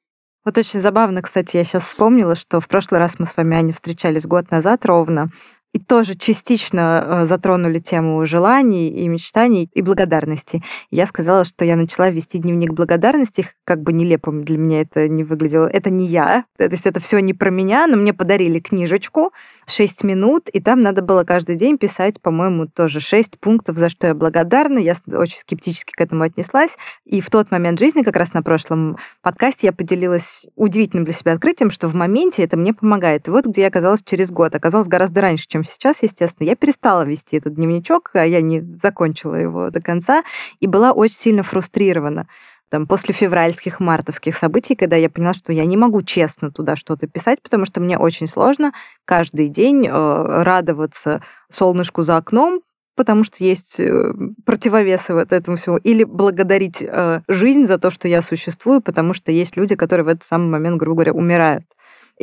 Вот 0.45 0.57
очень 0.57 0.81
забавно, 0.81 1.21
кстати, 1.21 1.55
я 1.55 1.63
сейчас 1.63 1.85
вспомнила, 1.85 2.35
что 2.35 2.59
в 2.59 2.67
прошлый 2.67 2.99
раз 2.99 3.17
мы 3.17 3.25
с 3.25 3.37
вами, 3.37 3.55
Аня, 3.55 3.71
встречались 3.71 4.25
год 4.25 4.51
назад 4.51 4.85
ровно, 4.85 5.27
и 5.73 5.79
тоже 5.79 6.13
частично 6.15 7.03
э, 7.05 7.25
затронули 7.25 7.79
тему 7.79 8.23
желаний 8.25 8.89
и 8.89 9.07
мечтаний 9.07 9.69
и 9.73 9.81
благодарности. 9.81 10.63
Я 10.91 11.07
сказала, 11.07 11.43
что 11.43 11.65
я 11.65 11.75
начала 11.75 12.11
вести 12.11 12.37
дневник 12.37 12.73
благодарности, 12.73 13.47
как 13.65 13.81
бы 13.81 13.91
нелепым 13.91 14.43
для 14.43 14.57
меня 14.59 14.81
это 14.81 15.07
не 15.07 15.23
выглядело. 15.23 15.65
Это 15.65 15.89
не 15.89 16.05
я, 16.05 16.45
то 16.57 16.65
есть 16.65 16.85
это 16.85 16.99
все 16.99 17.19
не 17.19 17.33
про 17.33 17.49
меня, 17.49 17.87
но 17.87 17.97
мне 17.97 18.13
подарили 18.13 18.59
книжечку 18.59 19.33
6 19.65 20.03
минут, 20.03 20.47
и 20.49 20.61
там 20.61 20.81
надо 20.81 21.01
было 21.01 21.23
каждый 21.23 21.55
день 21.55 21.79
писать, 21.79 22.21
по-моему, 22.21 22.67
тоже 22.67 22.99
6 22.99 23.39
пунктов, 23.39 23.77
за 23.77 23.89
что 23.89 24.07
я 24.07 24.13
благодарна. 24.13 24.77
Я 24.77 24.95
очень 25.11 25.37
скептически 25.37 25.93
к 25.93 26.01
этому 26.01 26.23
отнеслась. 26.23 26.77
И 27.05 27.19
в 27.19 27.29
тот 27.31 27.49
момент 27.49 27.79
жизни, 27.79 28.03
как 28.03 28.15
раз 28.15 28.33
на 28.33 28.43
прошлом 28.43 28.97
подкасте, 29.21 29.67
я 29.67 29.73
поделилась 29.73 30.47
удивительным 30.55 31.05
для 31.05 31.13
себя 31.13 31.33
открытием, 31.33 31.71
что 31.71 31.87
в 31.87 31.95
моменте 31.95 32.43
это 32.43 32.57
мне 32.57 32.73
помогает. 32.73 33.27
И 33.27 33.31
вот 33.31 33.47
где 33.47 33.61
я 33.61 33.67
оказалась 33.69 34.03
через 34.03 34.31
год. 34.31 34.53
Оказалось 34.53 34.87
гораздо 34.87 35.21
раньше, 35.21 35.47
чем 35.47 35.62
сейчас, 35.63 36.03
естественно, 36.03 36.47
я 36.47 36.55
перестала 36.55 37.03
вести 37.03 37.37
этот 37.37 37.55
дневничок, 37.55 38.11
а 38.13 38.25
я 38.25 38.41
не 38.41 38.61
закончила 38.81 39.35
его 39.35 39.69
до 39.69 39.81
конца, 39.81 40.23
и 40.59 40.67
была 40.67 40.91
очень 40.91 41.15
сильно 41.15 41.43
фрустрирована 41.43 42.27
там, 42.73 42.87
после 42.87 43.13
февральских, 43.13 43.79
мартовских 43.79 44.35
событий, 44.35 44.75
когда 44.75 44.95
я 44.95 45.07
поняла, 45.07 45.35
что 45.35 45.53
я 45.53 45.63
не 45.65 45.77
могу 45.77 46.01
честно 46.01 46.51
туда 46.51 46.75
что-то 46.75 47.05
писать, 47.05 47.39
потому 47.41 47.65
что 47.65 47.79
мне 47.79 47.99
очень 47.99 48.27
сложно 48.27 48.73
каждый 49.05 49.49
день 49.49 49.87
э, 49.87 49.91
радоваться 49.91 51.21
солнышку 51.51 52.01
за 52.01 52.17
окном, 52.17 52.61
потому 52.95 53.23
что 53.23 53.43
есть 53.43 53.79
э, 53.79 54.13
противовесы 54.45 55.13
вот 55.13 55.33
этому 55.33 55.57
всему, 55.57 55.77
или 55.77 56.03
благодарить 56.03 56.81
э, 56.81 57.21
жизнь 57.27 57.65
за 57.65 57.77
то, 57.77 57.91
что 57.91 58.07
я 58.07 58.23
существую, 58.23 58.81
потому 58.81 59.13
что 59.13 59.31
есть 59.31 59.55
люди, 59.55 59.75
которые 59.75 60.05
в 60.05 60.09
этот 60.09 60.23
самый 60.23 60.49
момент, 60.49 60.77
грубо 60.77 61.03
говоря, 61.03 61.13
умирают. 61.13 61.65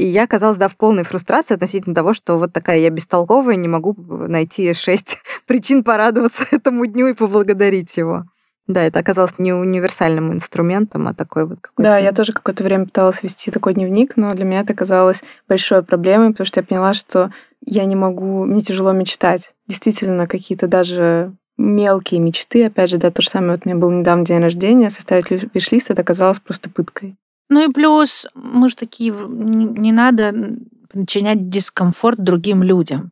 И 0.01 0.07
я 0.07 0.25
оказалась, 0.25 0.57
да, 0.57 0.69
в 0.69 0.77
полной 0.77 1.03
фрустрации 1.03 1.53
относительно 1.53 1.95
того, 1.95 2.15
что 2.15 2.39
вот 2.39 2.55
такая 2.55 2.79
я 2.79 2.89
бестолковая, 2.89 3.57
не 3.57 3.69
могу 3.69 3.95
найти 3.99 4.73
шесть 4.73 5.19
причин 5.47 5.85
порадоваться 5.85 6.47
этому 6.51 6.87
дню 6.87 7.09
и 7.09 7.13
поблагодарить 7.13 7.95
его. 7.99 8.25
Да, 8.67 8.83
это 8.83 8.99
оказалось 8.99 9.39
не 9.39 9.53
универсальным 9.53 10.33
инструментом, 10.33 11.07
а 11.07 11.13
такой 11.13 11.45
вот 11.45 11.61
какой-то... 11.61 11.83
Да, 11.83 11.99
я 11.99 12.13
тоже 12.13 12.33
какое-то 12.33 12.65
время 12.65 12.87
пыталась 12.87 13.23
вести 13.23 13.51
такой 13.51 13.75
дневник, 13.75 14.17
но 14.17 14.33
для 14.33 14.47
меня 14.47 14.61
это 14.61 14.73
оказалось 14.73 15.23
большой 15.47 15.83
проблемой, 15.83 16.31
потому 16.31 16.47
что 16.47 16.61
я 16.61 16.65
поняла, 16.65 16.95
что 16.95 17.31
я 17.67 17.85
не 17.85 17.97
могу, 17.97 18.47
мне 18.47 18.63
тяжело 18.63 18.93
мечтать. 18.93 19.53
Действительно, 19.67 20.27
какие-то 20.27 20.67
даже 20.67 21.35
мелкие 21.59 22.21
мечты, 22.21 22.65
опять 22.65 22.89
же, 22.89 22.97
да, 22.97 23.11
то 23.11 23.21
же 23.21 23.29
самое, 23.29 23.53
вот 23.53 23.67
у 23.67 23.69
меня 23.69 23.79
был 23.79 23.91
недавно 23.91 24.25
день 24.25 24.41
рождения, 24.41 24.89
составить 24.89 25.31
виш-лист, 25.31 25.91
это 25.91 26.01
оказалось 26.01 26.41
просто 26.41 26.71
пыткой. 26.71 27.19
Ну 27.51 27.69
и 27.69 27.73
плюс, 27.73 28.27
мы 28.35 28.69
же 28.69 28.77
такие, 28.77 29.13
не 29.13 29.93
надо 29.93 30.33
причинять 30.89 31.51
дискомфорт 31.51 32.23
другим 32.23 32.63
людям. 32.63 33.11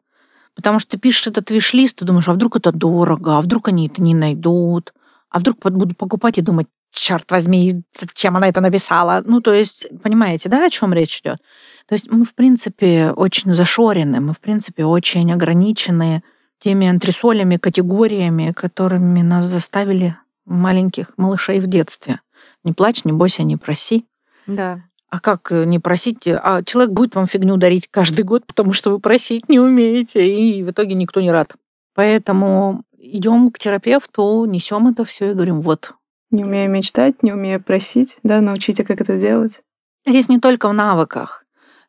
Потому 0.54 0.78
что 0.78 0.92
ты 0.92 0.98
пишешь 0.98 1.26
этот 1.26 1.50
виш-лист, 1.50 1.96
ты 1.96 2.04
думаешь, 2.04 2.28
а 2.28 2.32
вдруг 2.32 2.56
это 2.56 2.72
дорого, 2.72 3.36
а 3.36 3.40
вдруг 3.42 3.68
они 3.68 3.88
это 3.88 4.00
не 4.00 4.14
найдут, 4.14 4.94
а 5.28 5.40
вдруг 5.40 5.58
будут 5.60 5.96
покупать 5.96 6.38
и 6.38 6.42
думать, 6.42 6.68
черт 6.90 7.30
возьми, 7.30 7.82
зачем 7.92 8.36
она 8.36 8.48
это 8.48 8.60
написала? 8.60 9.22
Ну, 9.26 9.40
то 9.40 9.52
есть, 9.52 9.88
понимаете, 10.02 10.48
да, 10.48 10.64
о 10.64 10.70
чем 10.70 10.92
речь 10.92 11.20
идет? 11.20 11.38
То 11.86 11.94
есть 11.94 12.10
мы, 12.10 12.24
в 12.24 12.34
принципе, 12.34 13.10
очень 13.10 13.52
зашорены, 13.54 14.20
мы, 14.20 14.32
в 14.32 14.40
принципе, 14.40 14.84
очень 14.84 15.32
ограничены 15.32 16.22
теми 16.58 16.88
антресолями, 16.88 17.56
категориями, 17.56 18.52
которыми 18.52 19.22
нас 19.22 19.46
заставили 19.46 20.16
маленьких 20.44 21.12
малышей 21.16 21.60
в 21.60 21.66
детстве. 21.66 22.20
Не 22.64 22.72
плачь, 22.72 23.04
не 23.04 23.12
бойся, 23.12 23.42
не 23.42 23.56
проси. 23.56 24.06
Да. 24.48 24.82
А 25.10 25.20
как 25.20 25.52
э, 25.52 25.64
не 25.64 25.78
просить? 25.78 26.26
А 26.26 26.62
человек 26.64 26.92
будет 26.92 27.14
вам 27.14 27.26
фигню 27.26 27.56
дарить 27.56 27.88
каждый 27.88 28.24
год, 28.24 28.46
потому 28.46 28.72
что 28.72 28.90
вы 28.90 28.98
просить 28.98 29.48
не 29.48 29.60
умеете, 29.60 30.26
и 30.26 30.62
в 30.64 30.70
итоге 30.70 30.94
никто 30.94 31.20
не 31.20 31.30
рад. 31.30 31.54
Поэтому 31.94 32.82
идем 32.98 33.50
к 33.50 33.58
терапевту, 33.58 34.44
несем 34.46 34.88
это 34.88 35.04
все 35.04 35.30
и 35.30 35.34
говорим, 35.34 35.60
вот. 35.60 35.94
Не 36.30 36.44
умею 36.44 36.70
мечтать, 36.70 37.22
не 37.22 37.32
умею 37.32 37.62
просить, 37.62 38.18
да, 38.22 38.40
научите, 38.40 38.84
как 38.84 39.00
это 39.00 39.18
делать. 39.18 39.62
Здесь 40.06 40.28
не 40.28 40.40
только 40.40 40.68
в 40.68 40.74
навыках. 40.74 41.44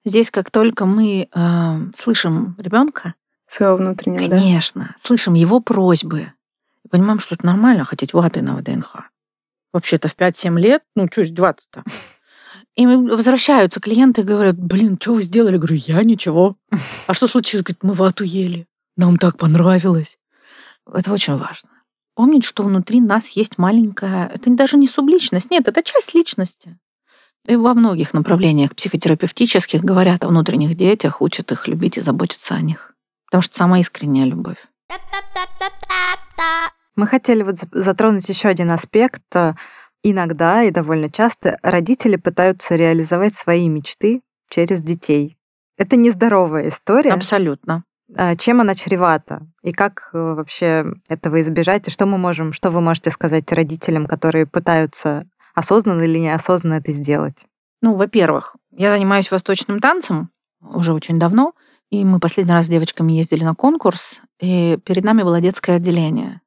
Здесь 0.05 0.31
как 0.31 0.49
только 0.49 0.85
мы 0.85 1.27
э, 1.33 1.75
слышим 1.93 2.55
ребенка, 2.57 3.15
своего 3.47 3.75
внутреннего, 3.77 4.29
конечно, 4.29 4.81
да? 4.81 4.95
слышим 5.01 5.33
его 5.33 5.59
просьбы, 5.59 6.31
и 6.85 6.87
понимаем, 6.87 7.19
что 7.19 7.35
это 7.35 7.45
нормально 7.45 7.83
хотеть 7.83 8.13
ваты 8.13 8.41
на 8.41 8.55
ВДНХ. 8.55 8.95
Вообще-то 9.73 10.07
в 10.07 10.15
5-7 10.15 10.57
лет, 10.57 10.83
ну, 10.95 11.07
что 11.11 11.23
издеваться-то? 11.23 11.83
И 12.79 12.85
возвращаются 12.85 13.81
клиенты 13.81 14.21
и 14.21 14.23
говорят, 14.23 14.57
блин, 14.57 14.97
что 14.97 15.13
вы 15.13 15.21
сделали? 15.21 15.55
Я 15.55 15.57
говорю, 15.57 15.75
я 15.75 16.01
ничего. 16.01 16.55
А 17.07 17.13
что 17.13 17.27
случилось? 17.27 17.65
Говорит, 17.65 17.83
мы 17.83 17.93
вату 17.93 18.23
ели. 18.23 18.67
Нам 18.95 19.17
так 19.17 19.37
понравилось. 19.37 20.17
Это 20.89 21.11
очень 21.11 21.35
важно. 21.35 21.71
Помнить, 22.15 22.45
что 22.45 22.63
внутри 22.63 23.01
нас 23.01 23.31
есть 23.31 23.57
маленькая... 23.57 24.27
Это 24.27 24.49
даже 24.51 24.77
не 24.77 24.87
субличность. 24.87 25.51
Нет, 25.51 25.67
это 25.67 25.83
часть 25.83 26.15
личности. 26.15 26.79
И 27.45 27.57
во 27.57 27.73
многих 27.73 28.13
направлениях 28.13 28.73
психотерапевтических 28.73 29.83
говорят 29.83 30.23
о 30.23 30.29
внутренних 30.29 30.77
детях, 30.77 31.21
учат 31.21 31.51
их 31.51 31.67
любить 31.67 31.97
и 31.97 32.01
заботиться 32.01 32.55
о 32.55 32.61
них. 32.61 32.93
Потому 33.25 33.41
что 33.41 33.57
самая 33.57 33.81
искренняя 33.81 34.25
любовь. 34.25 34.65
Мы 36.95 37.07
хотели 37.07 37.43
вот 37.43 37.57
затронуть 37.73 38.29
еще 38.29 38.47
один 38.47 38.71
аспект. 38.71 39.35
Иногда 40.03 40.63
и 40.63 40.71
довольно 40.71 41.09
часто 41.09 41.57
родители 41.61 42.15
пытаются 42.15 42.75
реализовать 42.75 43.35
свои 43.35 43.67
мечты 43.67 44.21
через 44.49 44.81
детей. 44.81 45.37
Это 45.77 45.95
нездоровая 45.95 46.67
история. 46.69 47.11
Абсолютно. 47.13 47.83
А, 48.15 48.35
чем 48.35 48.61
она 48.61 48.75
чревата 48.75 49.45
и 49.61 49.71
как 49.71 50.09
э, 50.13 50.17
вообще 50.17 50.85
этого 51.09 51.41
избежать, 51.41 51.87
и 51.87 51.91
что 51.91 52.05
мы 52.05 52.17
можем, 52.17 52.53
что 52.53 52.71
вы 52.71 52.81
можете 52.81 53.11
сказать 53.11 53.51
родителям, 53.51 54.07
которые 54.07 54.45
пытаются 54.47 55.27
осознанно 55.53 56.01
или 56.01 56.17
неосознанно 56.17 56.75
это 56.75 56.91
сделать? 56.91 57.45
Ну, 57.81 57.95
во-первых, 57.95 58.55
я 58.71 58.91
занимаюсь 58.91 59.29
восточным 59.29 59.79
танцем 59.79 60.29
уже 60.61 60.93
очень 60.93 61.19
давно, 61.19 61.53
и 61.89 62.03
мы 62.03 62.19
последний 62.19 62.53
раз 62.53 62.65
с 62.65 62.69
девочками 62.69 63.13
ездили 63.13 63.43
на 63.43 63.55
конкурс, 63.55 64.21
и 64.39 64.77
перед 64.83 65.03
нами 65.03 65.23
было 65.23 65.39
детское 65.39 65.77
отделение. 65.77 66.41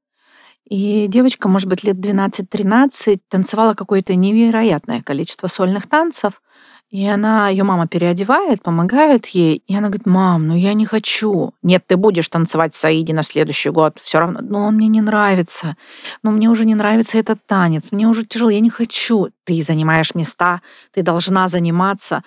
И 0.72 1.06
девочка, 1.06 1.48
может 1.48 1.68
быть, 1.68 1.84
лет 1.84 1.96
12-13, 1.96 3.20
танцевала 3.28 3.74
какое-то 3.74 4.14
невероятное 4.14 5.02
количество 5.02 5.46
сольных 5.46 5.86
танцев, 5.86 6.40
и 6.88 7.06
она, 7.06 7.50
ее 7.50 7.62
мама 7.62 7.86
переодевает, 7.86 8.62
помогает 8.62 9.26
ей, 9.26 9.62
и 9.66 9.76
она 9.76 9.88
говорит, 9.88 10.06
мам, 10.06 10.48
ну 10.48 10.56
я 10.56 10.72
не 10.72 10.86
хочу. 10.86 11.52
Нет, 11.62 11.86
ты 11.86 11.98
будешь 11.98 12.26
танцевать 12.30 12.72
в 12.72 12.78
Саиде 12.78 13.12
на 13.12 13.22
следующий 13.22 13.68
год, 13.68 13.98
все 14.02 14.18
равно, 14.18 14.40
но 14.40 14.64
он 14.64 14.76
мне 14.76 14.88
не 14.88 15.02
нравится, 15.02 15.76
но 16.22 16.30
мне 16.30 16.48
уже 16.48 16.64
не 16.64 16.74
нравится 16.74 17.18
этот 17.18 17.46
танец, 17.46 17.92
мне 17.92 18.08
уже 18.08 18.24
тяжело, 18.24 18.48
я 18.48 18.60
не 18.60 18.70
хочу. 18.70 19.28
Ты 19.44 19.60
занимаешь 19.60 20.14
места, 20.14 20.62
ты 20.94 21.02
должна 21.02 21.48
заниматься. 21.48 22.24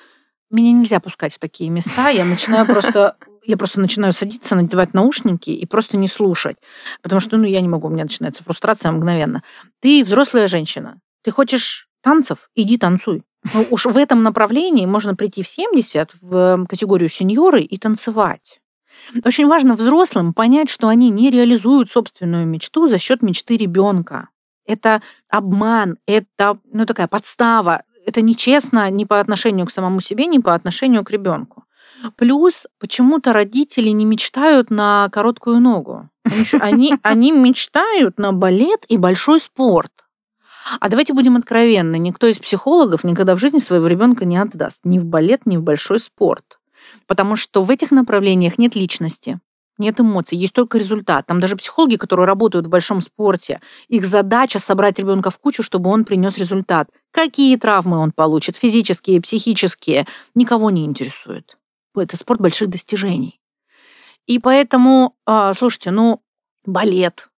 Меня 0.50 0.72
нельзя 0.72 1.00
пускать 1.00 1.34
в 1.34 1.40
такие 1.40 1.70
места, 1.70 2.10
я 2.10 2.26
начинаю 2.26 2.66
просто 2.66 3.18
я 3.48 3.58
просто 3.58 3.80
начинаю 3.80 4.12
садиться, 4.12 4.56
надевать 4.56 4.94
наушники 4.94 5.52
и 5.52 5.66
просто 5.68 5.98
не 5.98 6.08
слушать. 6.08 6.58
Потому 7.02 7.20
что, 7.20 7.38
ну, 7.38 7.44
я 7.44 7.62
не 7.62 7.68
могу, 7.68 7.88
у 7.88 7.92
меня 7.92 8.04
начинается 8.04 8.44
фрустрация 8.44 8.92
мгновенно. 8.92 9.44
Ты 9.82 10.04
взрослая 10.04 10.48
женщина. 10.48 11.00
Ты 11.24 11.30
хочешь 11.30 11.88
танцев? 12.02 12.50
Иди 12.56 12.78
танцуй. 12.78 13.24
Ну, 13.54 13.66
уж 13.70 13.86
в 13.86 13.98
этом 13.98 14.24
направлении 14.24 14.86
можно 14.88 15.16
прийти 15.16 15.44
в 15.44 15.48
70 15.48 16.12
в 16.22 16.66
категорию 16.68 17.10
сеньоры 17.10 17.62
и 17.62 17.78
танцевать. 17.78 18.60
Очень 19.24 19.48
важно 19.48 19.76
взрослым 19.76 20.34
понять, 20.34 20.70
что 20.70 20.88
они 20.88 21.10
не 21.10 21.30
реализуют 21.30 21.92
собственную 21.92 22.48
мечту 22.48 22.88
за 22.88 22.98
счет 22.98 23.22
мечты 23.22 23.58
ребенка. 23.58 24.30
Это 24.66 25.04
обман, 25.30 25.98
это 26.08 26.58
ну, 26.72 26.86
такая 26.86 27.08
подстава. 27.08 27.84
Это 28.06 28.22
нечестно 28.22 28.90
ни 28.92 29.04
по 29.04 29.20
отношению 29.20 29.66
к 29.66 29.72
самому 29.72 30.00
себе, 30.00 30.26
ни 30.26 30.38
по 30.38 30.54
отношению 30.54 31.04
к 31.04 31.12
ребенку. 31.12 31.66
Плюс 32.18 32.68
почему-то 32.80 33.34
родители 33.34 33.90
не 33.90 34.06
мечтают 34.06 34.70
на 34.70 35.10
короткую 35.12 35.60
ногу. 35.60 36.10
Они, 36.60 36.96
они 37.04 37.32
мечтают 37.32 38.18
на 38.20 38.32
балет 38.32 38.86
и 38.88 38.98
большой 38.98 39.40
спорт. 39.40 39.92
А 40.80 40.90
давайте 40.90 41.14
будем 41.14 41.36
откровенны, 41.36 41.98
никто 42.00 42.26
из 42.26 42.40
психологов 42.40 43.04
никогда 43.04 43.36
в 43.36 43.40
жизни 43.40 43.60
своего 43.60 43.86
ребенка 43.88 44.26
не 44.26 44.38
отдаст 44.38 44.82
ни 44.84 44.98
в 44.98 45.06
балет, 45.06 45.46
ни 45.46 45.58
в 45.58 45.64
большой 45.64 46.00
спорт. 46.00 46.60
Потому 47.08 47.36
что 47.36 47.64
в 47.64 47.70
этих 47.70 47.92
направлениях 47.92 48.58
нет 48.58 48.76
личности, 48.76 49.40
нет 49.78 50.00
эмоций, 50.00 50.38
есть 50.38 50.54
только 50.54 50.78
результат. 50.78 51.26
Там 51.28 51.40
даже 51.40 51.56
психологи, 51.56 51.96
которые 51.96 52.26
работают 52.26 52.68
в 52.68 52.70
большом 52.70 53.02
спорте, 53.02 53.62
их 53.88 54.06
задача 54.06 54.60
собрать 54.60 55.00
ребенка 55.00 55.30
в 55.30 55.38
кучу, 55.40 55.64
чтобы 55.64 55.90
он 55.90 56.06
принес 56.06 56.38
результат. 56.38 56.90
Какие 57.12 57.58
травмы 57.58 57.98
он 57.98 58.12
получит, 58.12 58.56
физические, 58.56 59.22
психические, 59.22 60.08
никого 60.34 60.70
не 60.70 60.86
интересует. 60.86 61.58
Это 61.96 62.18
спорт 62.18 62.42
больших 62.42 62.70
достижений. 62.70 63.40
И 64.26 64.40
поэтому, 64.40 65.16
а, 65.26 65.54
слушайте, 65.54 65.92
ну, 65.92 66.22
балет, 66.66 67.30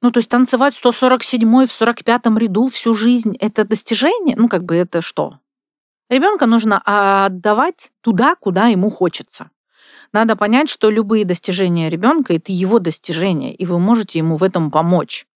ну, 0.00 0.12
то 0.12 0.18
есть 0.18 0.30
танцевать 0.30 0.74
147 0.76 1.66
в 1.66 1.72
45 1.72 2.26
ряду 2.38 2.68
всю 2.68 2.94
жизнь– 2.94 3.36
это 3.40 3.64
достижение? 3.64 4.36
Ну, 4.36 4.48
как 4.48 4.64
бы 4.64 4.76
это 4.76 5.02
что? 5.02 5.40
Ребенка 6.08 6.46
нужно 6.46 6.80
отдавать 6.84 7.90
туда, 8.00 8.36
куда 8.36 8.68
ему 8.68 8.90
хочется. 8.90 9.50
Надо 10.12 10.36
понять, 10.36 10.70
что 10.70 10.90
любые 10.90 11.24
достижения 11.24 11.90
ребенка 11.90 12.34
это 12.34 12.50
его 12.50 12.78
достижения, 12.78 13.54
и 13.54 13.66
вы 13.66 13.78
можете 13.78 14.18
ему 14.18 14.36
в 14.36 14.42
этом 14.42 14.70
помочь. 14.70 15.26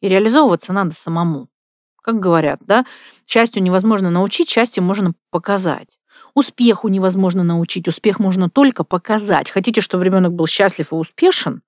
И 0.00 0.08
реализовываться 0.08 0.72
надо 0.72 0.94
самому. 0.94 1.48
Как 2.02 2.20
говорят, 2.20 2.60
да, 2.62 2.84
счастью 3.26 3.62
невозможно 3.62 4.10
научить, 4.10 4.48
счастье 4.48 4.82
можно 4.82 5.12
показать. 5.30 5.98
Успеху 6.34 6.88
невозможно 6.88 7.42
научить, 7.42 7.88
успех 7.88 8.18
можно 8.18 8.48
только 8.48 8.84
показать. 8.84 9.50
Хотите, 9.50 9.80
чтобы 9.80 10.04
ребенок 10.04 10.32
был 10.32 10.46
счастлив 10.46 10.92
и 10.92 10.94
успешен? 10.94 11.62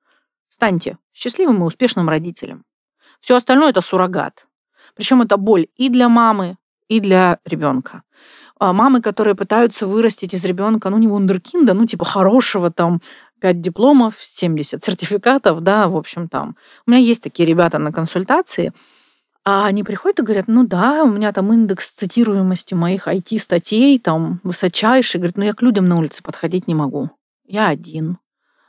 Станьте 0.49 0.99
счастливым 1.13 1.63
и 1.63 1.67
успешным 1.67 2.09
родителем. 2.09 2.65
Все 3.21 3.37
остальное 3.37 3.71
это 3.71 3.81
суррогат. 3.81 4.47
Причем 4.95 5.23
это 5.23 5.37
боль 5.37 5.69
и 5.77 5.89
для 5.89 6.09
мамы, 6.09 6.57
и 6.89 7.01
для 7.01 7.39
ребенка. 7.45 8.03
А 8.61 8.75
мамы, 8.75 9.01
которые 9.01 9.35
пытаются 9.35 9.87
вырастить 9.87 10.35
из 10.35 10.45
ребенка, 10.45 10.91
ну, 10.91 10.99
не 10.99 11.09
вундеркинда, 11.09 11.73
ну, 11.73 11.87
типа 11.87 12.05
хорошего 12.05 12.71
там 12.71 13.01
5 13.41 13.61
дипломов, 13.63 14.17
70 14.19 14.85
сертификатов, 14.85 15.63
да, 15.63 15.89
в 15.89 15.97
общем, 15.97 16.29
там. 16.29 16.57
У 16.87 16.91
меня 16.91 17.01
есть 17.01 17.23
такие 17.23 17.47
ребята 17.47 17.79
на 17.79 17.91
консультации, 17.91 18.75
а 19.47 19.65
они 19.65 19.83
приходят 19.83 20.19
и 20.19 20.23
говорят, 20.23 20.45
ну 20.47 20.67
да, 20.67 21.05
у 21.05 21.11
меня 21.11 21.33
там 21.33 21.51
индекс 21.55 21.93
цитируемости 21.93 22.75
моих 22.75 23.09
IT-статей 23.09 23.99
там 23.99 24.41
высочайший. 24.43 25.19
Говорят, 25.19 25.39
ну 25.39 25.45
я 25.45 25.55
к 25.55 25.63
людям 25.63 25.89
на 25.89 25.97
улице 25.97 26.23
подходить 26.23 26.69
не 26.69 26.75
могу. 26.75 27.09
Я 27.47 27.69
один. 27.69 28.19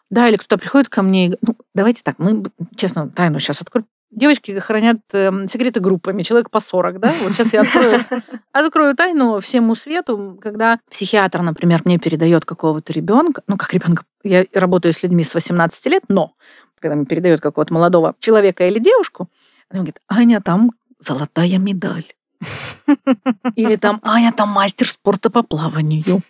Да, 0.09 0.29
или 0.29 0.37
кто-то 0.37 0.57
приходит 0.57 0.87
ко 0.87 1.01
мне 1.01 1.27
и 1.27 1.37
ну, 1.41 1.57
давайте 1.75 2.01
так, 2.03 2.17
мы, 2.17 2.45
честно, 2.77 3.09
тайну 3.09 3.39
сейчас 3.39 3.61
открою, 3.61 3.85
девочки 4.11 4.51
хранят 4.59 4.99
э, 5.13 5.47
секреты 5.47 5.79
группами, 5.79 6.23
человек 6.23 6.49
по 6.49 6.59
40, 6.59 6.99
да? 6.99 7.11
Вот 7.23 7.33
сейчас 7.33 7.53
я 7.53 7.61
открою, 7.61 8.05
открою 8.51 8.95
тайну 8.95 9.39
всему 9.39 9.75
свету, 9.75 10.37
когда 10.41 10.79
психиатр, 10.89 11.41
например, 11.41 11.81
мне 11.85 11.97
передает 11.97 12.45
какого-то 12.45 12.93
ребенка, 12.93 13.41
ну, 13.47 13.57
как 13.57 13.73
ребенка, 13.73 14.03
я 14.23 14.45
работаю 14.53 14.93
с 14.93 15.01
людьми 15.01 15.23
с 15.23 15.33
18 15.33 15.85
лет, 15.87 16.03
но 16.07 16.33
когда 16.79 16.95
мне 16.95 17.05
передает 17.05 17.41
какого-то 17.41 17.73
молодого 17.73 18.15
человека 18.19 18.67
или 18.67 18.79
девушку, 18.79 19.29
она 19.69 19.79
говорит, 19.79 19.99
Аня, 20.07 20.41
там 20.41 20.71
золотая 20.99 21.57
медаль. 21.57 22.05
Или 23.55 23.75
там, 23.75 23.99
Аня, 24.03 24.33
там 24.33 24.49
мастер 24.49 24.89
спорта 24.89 25.29
по 25.29 25.43
плаванию. 25.43 26.21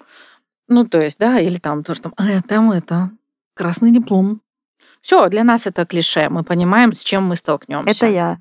Ну, 0.67 0.85
то 0.85 1.01
есть, 1.01 1.17
да, 1.17 1.39
или 1.39 1.57
там 1.57 1.83
то, 1.83 1.93
что 1.93 2.11
Аня, 2.17 2.41
там 2.41 2.71
это 2.71 3.11
красный 3.53 3.91
диплом. 3.91 4.41
Все, 5.01 5.27
для 5.29 5.43
нас 5.43 5.67
это 5.67 5.85
клише. 5.85 6.29
Мы 6.29 6.43
понимаем, 6.43 6.93
с 6.93 7.03
чем 7.03 7.23
мы 7.23 7.35
столкнемся. 7.35 8.05
Это 8.05 8.07
я. 8.07 8.37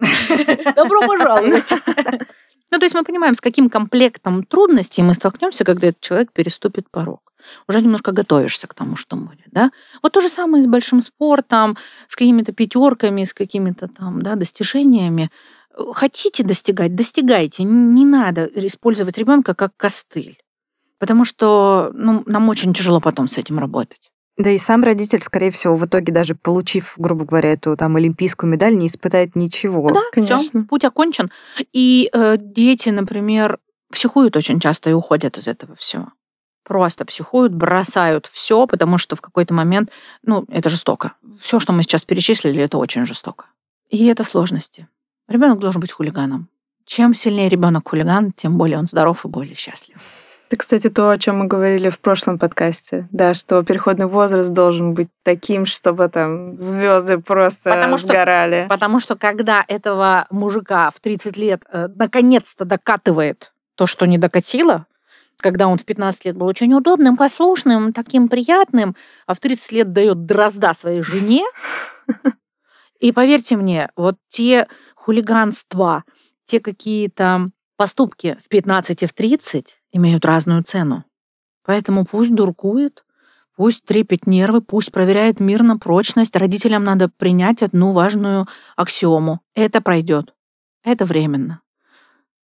Добро 0.76 1.06
пожаловать. 1.06 1.72
Ну, 2.70 2.78
то 2.78 2.84
есть 2.84 2.94
мы 2.94 3.02
понимаем, 3.02 3.34
с 3.34 3.40
каким 3.40 3.68
комплектом 3.68 4.44
трудностей 4.44 5.02
мы 5.02 5.14
столкнемся, 5.14 5.64
когда 5.64 5.88
этот 5.88 6.00
человек 6.00 6.32
переступит 6.32 6.88
порог. 6.90 7.20
Уже 7.68 7.80
немножко 7.80 8.12
готовишься 8.12 8.66
к 8.66 8.74
тому, 8.74 8.96
что 8.96 9.16
будет, 9.16 9.46
да? 9.50 9.70
Вот 10.02 10.12
то 10.12 10.20
же 10.20 10.28
самое 10.28 10.62
с 10.62 10.66
большим 10.66 11.02
спортом, 11.02 11.76
с 12.06 12.14
какими-то 12.14 12.52
пятерками, 12.52 13.24
с 13.24 13.34
какими-то 13.34 13.88
там, 13.88 14.22
да, 14.22 14.36
достижениями. 14.36 15.30
Хотите 15.92 16.44
достигать, 16.44 16.94
достигайте. 16.94 17.64
Не 17.64 18.04
надо 18.04 18.44
использовать 18.44 19.18
ребенка 19.18 19.54
как 19.54 19.76
костыль. 19.76 20.38
Потому 20.98 21.24
что 21.24 21.90
ну, 21.94 22.22
нам 22.26 22.48
очень 22.48 22.74
тяжело 22.74 23.00
потом 23.00 23.26
с 23.26 23.38
этим 23.38 23.58
работать. 23.58 24.09
Да 24.40 24.48
и 24.48 24.56
сам 24.56 24.82
родитель, 24.82 25.20
скорее 25.22 25.50
всего, 25.50 25.76
в 25.76 25.84
итоге 25.84 26.14
даже 26.14 26.34
получив, 26.34 26.94
грубо 26.96 27.26
говоря, 27.26 27.52
эту 27.52 27.76
там 27.76 27.96
олимпийскую 27.96 28.50
медаль, 28.50 28.74
не 28.74 28.86
испытает 28.86 29.36
ничего. 29.36 29.90
Да, 29.90 30.00
конечно. 30.12 30.38
Всё, 30.38 30.64
путь 30.64 30.82
окончен. 30.82 31.30
И 31.74 32.08
э, 32.10 32.36
дети, 32.38 32.88
например, 32.88 33.58
психуют 33.92 34.36
очень 34.36 34.58
часто 34.58 34.88
и 34.88 34.94
уходят 34.94 35.36
из 35.36 35.46
этого 35.46 35.76
всего. 35.76 36.08
Просто 36.64 37.04
психуют, 37.04 37.52
бросают 37.52 38.30
все, 38.32 38.66
потому 38.66 38.96
что 38.96 39.14
в 39.14 39.20
какой-то 39.20 39.52
момент, 39.52 39.90
ну, 40.22 40.46
это 40.48 40.70
жестоко. 40.70 41.12
Все, 41.38 41.60
что 41.60 41.74
мы 41.74 41.82
сейчас 41.82 42.06
перечислили, 42.06 42.62
это 42.62 42.78
очень 42.78 43.04
жестоко. 43.04 43.44
И 43.90 44.06
это 44.06 44.24
сложности. 44.24 44.88
Ребенок 45.28 45.58
должен 45.58 45.82
быть 45.82 45.92
хулиганом. 45.92 46.48
Чем 46.86 47.12
сильнее 47.12 47.50
ребенок 47.50 47.90
хулиган, 47.90 48.32
тем 48.32 48.56
более 48.56 48.78
он 48.78 48.86
здоров 48.86 49.26
и 49.26 49.28
более 49.28 49.54
счастлив. 49.54 49.98
Это, 50.50 50.56
кстати, 50.56 50.90
то, 50.90 51.10
о 51.10 51.16
чем 51.16 51.38
мы 51.38 51.46
говорили 51.46 51.90
в 51.90 52.00
прошлом 52.00 52.36
подкасте, 52.36 53.06
да, 53.12 53.34
что 53.34 53.62
переходный 53.62 54.06
возраст 54.06 54.52
должен 54.52 54.94
быть 54.94 55.06
таким, 55.22 55.64
чтобы 55.64 56.08
там 56.08 56.58
звезды 56.58 57.18
просто 57.18 57.70
потому 57.70 57.96
сгорали. 57.98 58.62
Что, 58.62 58.68
потому 58.68 58.98
что 58.98 59.14
когда 59.14 59.64
этого 59.68 60.26
мужика 60.28 60.90
в 60.90 60.98
30 60.98 61.36
лет 61.36 61.62
э, 61.70 61.86
наконец-то 61.94 62.64
докатывает 62.64 63.52
то, 63.76 63.86
что 63.86 64.06
не 64.06 64.18
докатило, 64.18 64.86
когда 65.36 65.68
он 65.68 65.78
в 65.78 65.84
15 65.84 66.24
лет 66.24 66.36
был 66.36 66.48
очень 66.48 66.74
удобным, 66.74 67.16
послушным, 67.16 67.92
таким 67.92 68.28
приятным, 68.28 68.96
а 69.28 69.34
в 69.34 69.38
30 69.38 69.70
лет 69.70 69.92
дает 69.92 70.26
дрозда 70.26 70.74
своей 70.74 71.02
жене. 71.02 71.44
И 72.98 73.12
поверьте 73.12 73.56
мне, 73.56 73.88
вот 73.94 74.16
те 74.26 74.66
хулиганства, 74.96 76.02
те 76.44 76.58
какие-то 76.58 77.50
поступки 77.76 78.36
в 78.44 78.48
15 78.48 79.04
и 79.04 79.06
в 79.06 79.12
30 79.12 79.79
имеют 79.92 80.24
разную 80.24 80.62
цену. 80.62 81.04
Поэтому 81.64 82.04
пусть 82.04 82.34
дуркует, 82.34 83.04
пусть 83.56 83.84
трепет 83.84 84.26
нервы, 84.26 84.60
пусть 84.60 84.92
проверяет 84.92 85.40
мир 85.40 85.62
на 85.62 85.78
прочность. 85.78 86.36
Родителям 86.36 86.84
надо 86.84 87.08
принять 87.08 87.62
одну 87.62 87.92
важную 87.92 88.46
аксиому. 88.76 89.40
Это 89.54 89.80
пройдет. 89.80 90.34
Это 90.82 91.04
временно. 91.04 91.60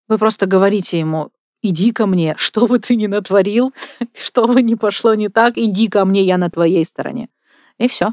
Вы 0.09 0.19
просто 0.19 0.47
говорите 0.47 0.99
ему, 0.99 1.31
иди 1.63 1.93
ко 1.93 2.07
мне, 2.07 2.35
что 2.39 2.67
бы 2.67 2.79
ты 2.79 2.97
ни 2.97 3.07
натворил, 3.07 3.73
что 4.15 4.47
бы 4.47 4.63
ни 4.63 4.75
пошло 4.75 5.15
не 5.15 5.29
так, 5.29 5.57
иди 5.57 5.89
ко 5.89 6.05
мне, 6.05 6.23
я 6.23 6.39
на 6.39 6.51
твоей 6.51 6.85
стороне. 6.85 7.29
И 7.79 7.89
все. 7.89 8.13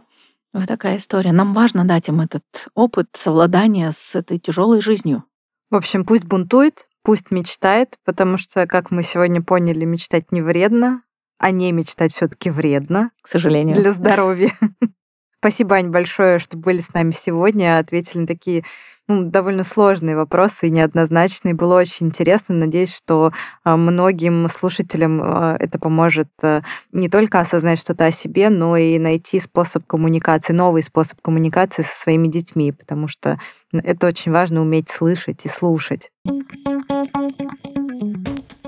Вот 0.53 0.67
такая 0.67 0.97
история. 0.97 1.31
Нам 1.31 1.53
важно 1.53 1.84
дать 1.84 2.09
им 2.09 2.21
этот 2.21 2.67
опыт 2.75 3.07
совладания 3.13 3.91
с 3.91 4.15
этой 4.15 4.38
тяжелой 4.38 4.81
жизнью. 4.81 5.23
В 5.71 5.75
общем, 5.75 6.05
пусть 6.05 6.25
бунтует, 6.25 6.86
пусть 7.03 7.31
мечтает, 7.31 7.97
потому 8.05 8.37
что, 8.37 8.65
как 8.65 8.91
мы 8.91 9.03
сегодня 9.03 9.41
поняли, 9.41 9.85
мечтать 9.85 10.31
не 10.31 10.41
вредно, 10.41 11.03
а 11.37 11.51
не 11.51 11.71
мечтать 11.71 12.13
все 12.13 12.27
таки 12.27 12.49
вредно. 12.49 13.11
К 13.21 13.27
сожалению. 13.27 13.75
Для 13.75 13.91
здоровья. 13.91 14.51
Спасибо, 15.39 15.75
Ань, 15.75 15.89
большое, 15.89 16.39
что 16.39 16.55
были 16.55 16.79
с 16.79 16.93
нами 16.93 17.11
сегодня, 17.11 17.77
ответили 17.77 18.21
на 18.21 18.27
такие 18.27 18.63
ну, 19.07 19.23
довольно 19.23 19.63
сложные 19.63 20.15
вопросы 20.15 20.67
и 20.67 20.69
неоднозначные. 20.69 21.53
Было 21.53 21.77
очень 21.77 22.07
интересно. 22.07 22.55
Надеюсь, 22.55 22.95
что 22.95 23.33
а, 23.63 23.75
многим 23.75 24.47
слушателям 24.47 25.19
а, 25.21 25.57
это 25.59 25.77
поможет 25.77 26.29
а, 26.41 26.61
не 26.93 27.09
только 27.09 27.41
осознать 27.41 27.79
что-то 27.79 28.05
о 28.05 28.11
себе, 28.11 28.49
но 28.49 28.77
и 28.77 28.97
найти 28.99 29.39
способ 29.39 29.85
коммуникации, 29.85 30.53
новый 30.53 30.83
способ 30.83 31.19
коммуникации 31.21 31.81
со 31.81 31.95
своими 31.95 32.29
детьми, 32.29 32.71
потому 32.71 33.09
что 33.09 33.37
это 33.73 34.07
очень 34.07 34.31
важно 34.31 34.61
уметь 34.61 34.89
слышать 34.89 35.45
и 35.45 35.49
слушать. 35.49 36.09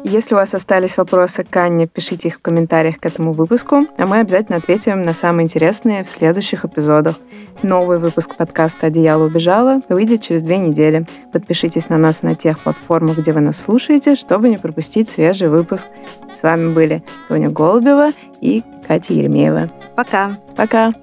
Если 0.08 0.36
у 0.36 0.38
вас 0.38 0.54
остались 0.54 0.98
вопросы 0.98 1.44
к 1.44 1.58
Анне, 1.58 1.88
пишите 1.88 2.28
их 2.28 2.36
в 2.36 2.40
комментариях 2.40 3.00
к 3.00 3.08
этому 3.08 3.32
выпуску, 3.32 3.82
а 3.98 4.06
мы 4.06 4.20
обязательно 4.20 4.60
ответим 4.60 5.02
на 5.02 5.14
самые 5.14 5.46
интересные 5.46 6.04
в 6.04 6.10
следующих 6.10 6.64
эпизодах. 6.64 7.16
Новый 7.64 7.98
выпуск 7.98 8.36
подкаста 8.36 8.86
«Одеяло 8.86 9.24
убежало» 9.26 9.82
выйдет 9.90 10.22
через 10.22 10.44
две 10.44 10.60
недели. 10.60 11.08
Подпишитесь 11.34 11.90
на 11.90 11.98
нас 11.98 12.22
на 12.22 12.36
тех 12.36 12.60
платформах, 12.60 13.18
где 13.18 13.32
вы 13.32 13.40
нас 13.40 13.60
слушаете, 13.60 14.14
чтобы 14.14 14.50
не 14.50 14.58
пропустить 14.58 15.10
свежий 15.10 15.50
выпуск. 15.50 15.88
С 16.32 16.44
вами 16.44 16.72
были 16.72 17.04
Тоня 17.28 17.50
Голубева 17.50 18.12
и 18.42 18.62
Катя 18.88 19.14
Еремеева. 19.14 19.72
Пока. 19.96 20.34
Пока. 20.56 20.94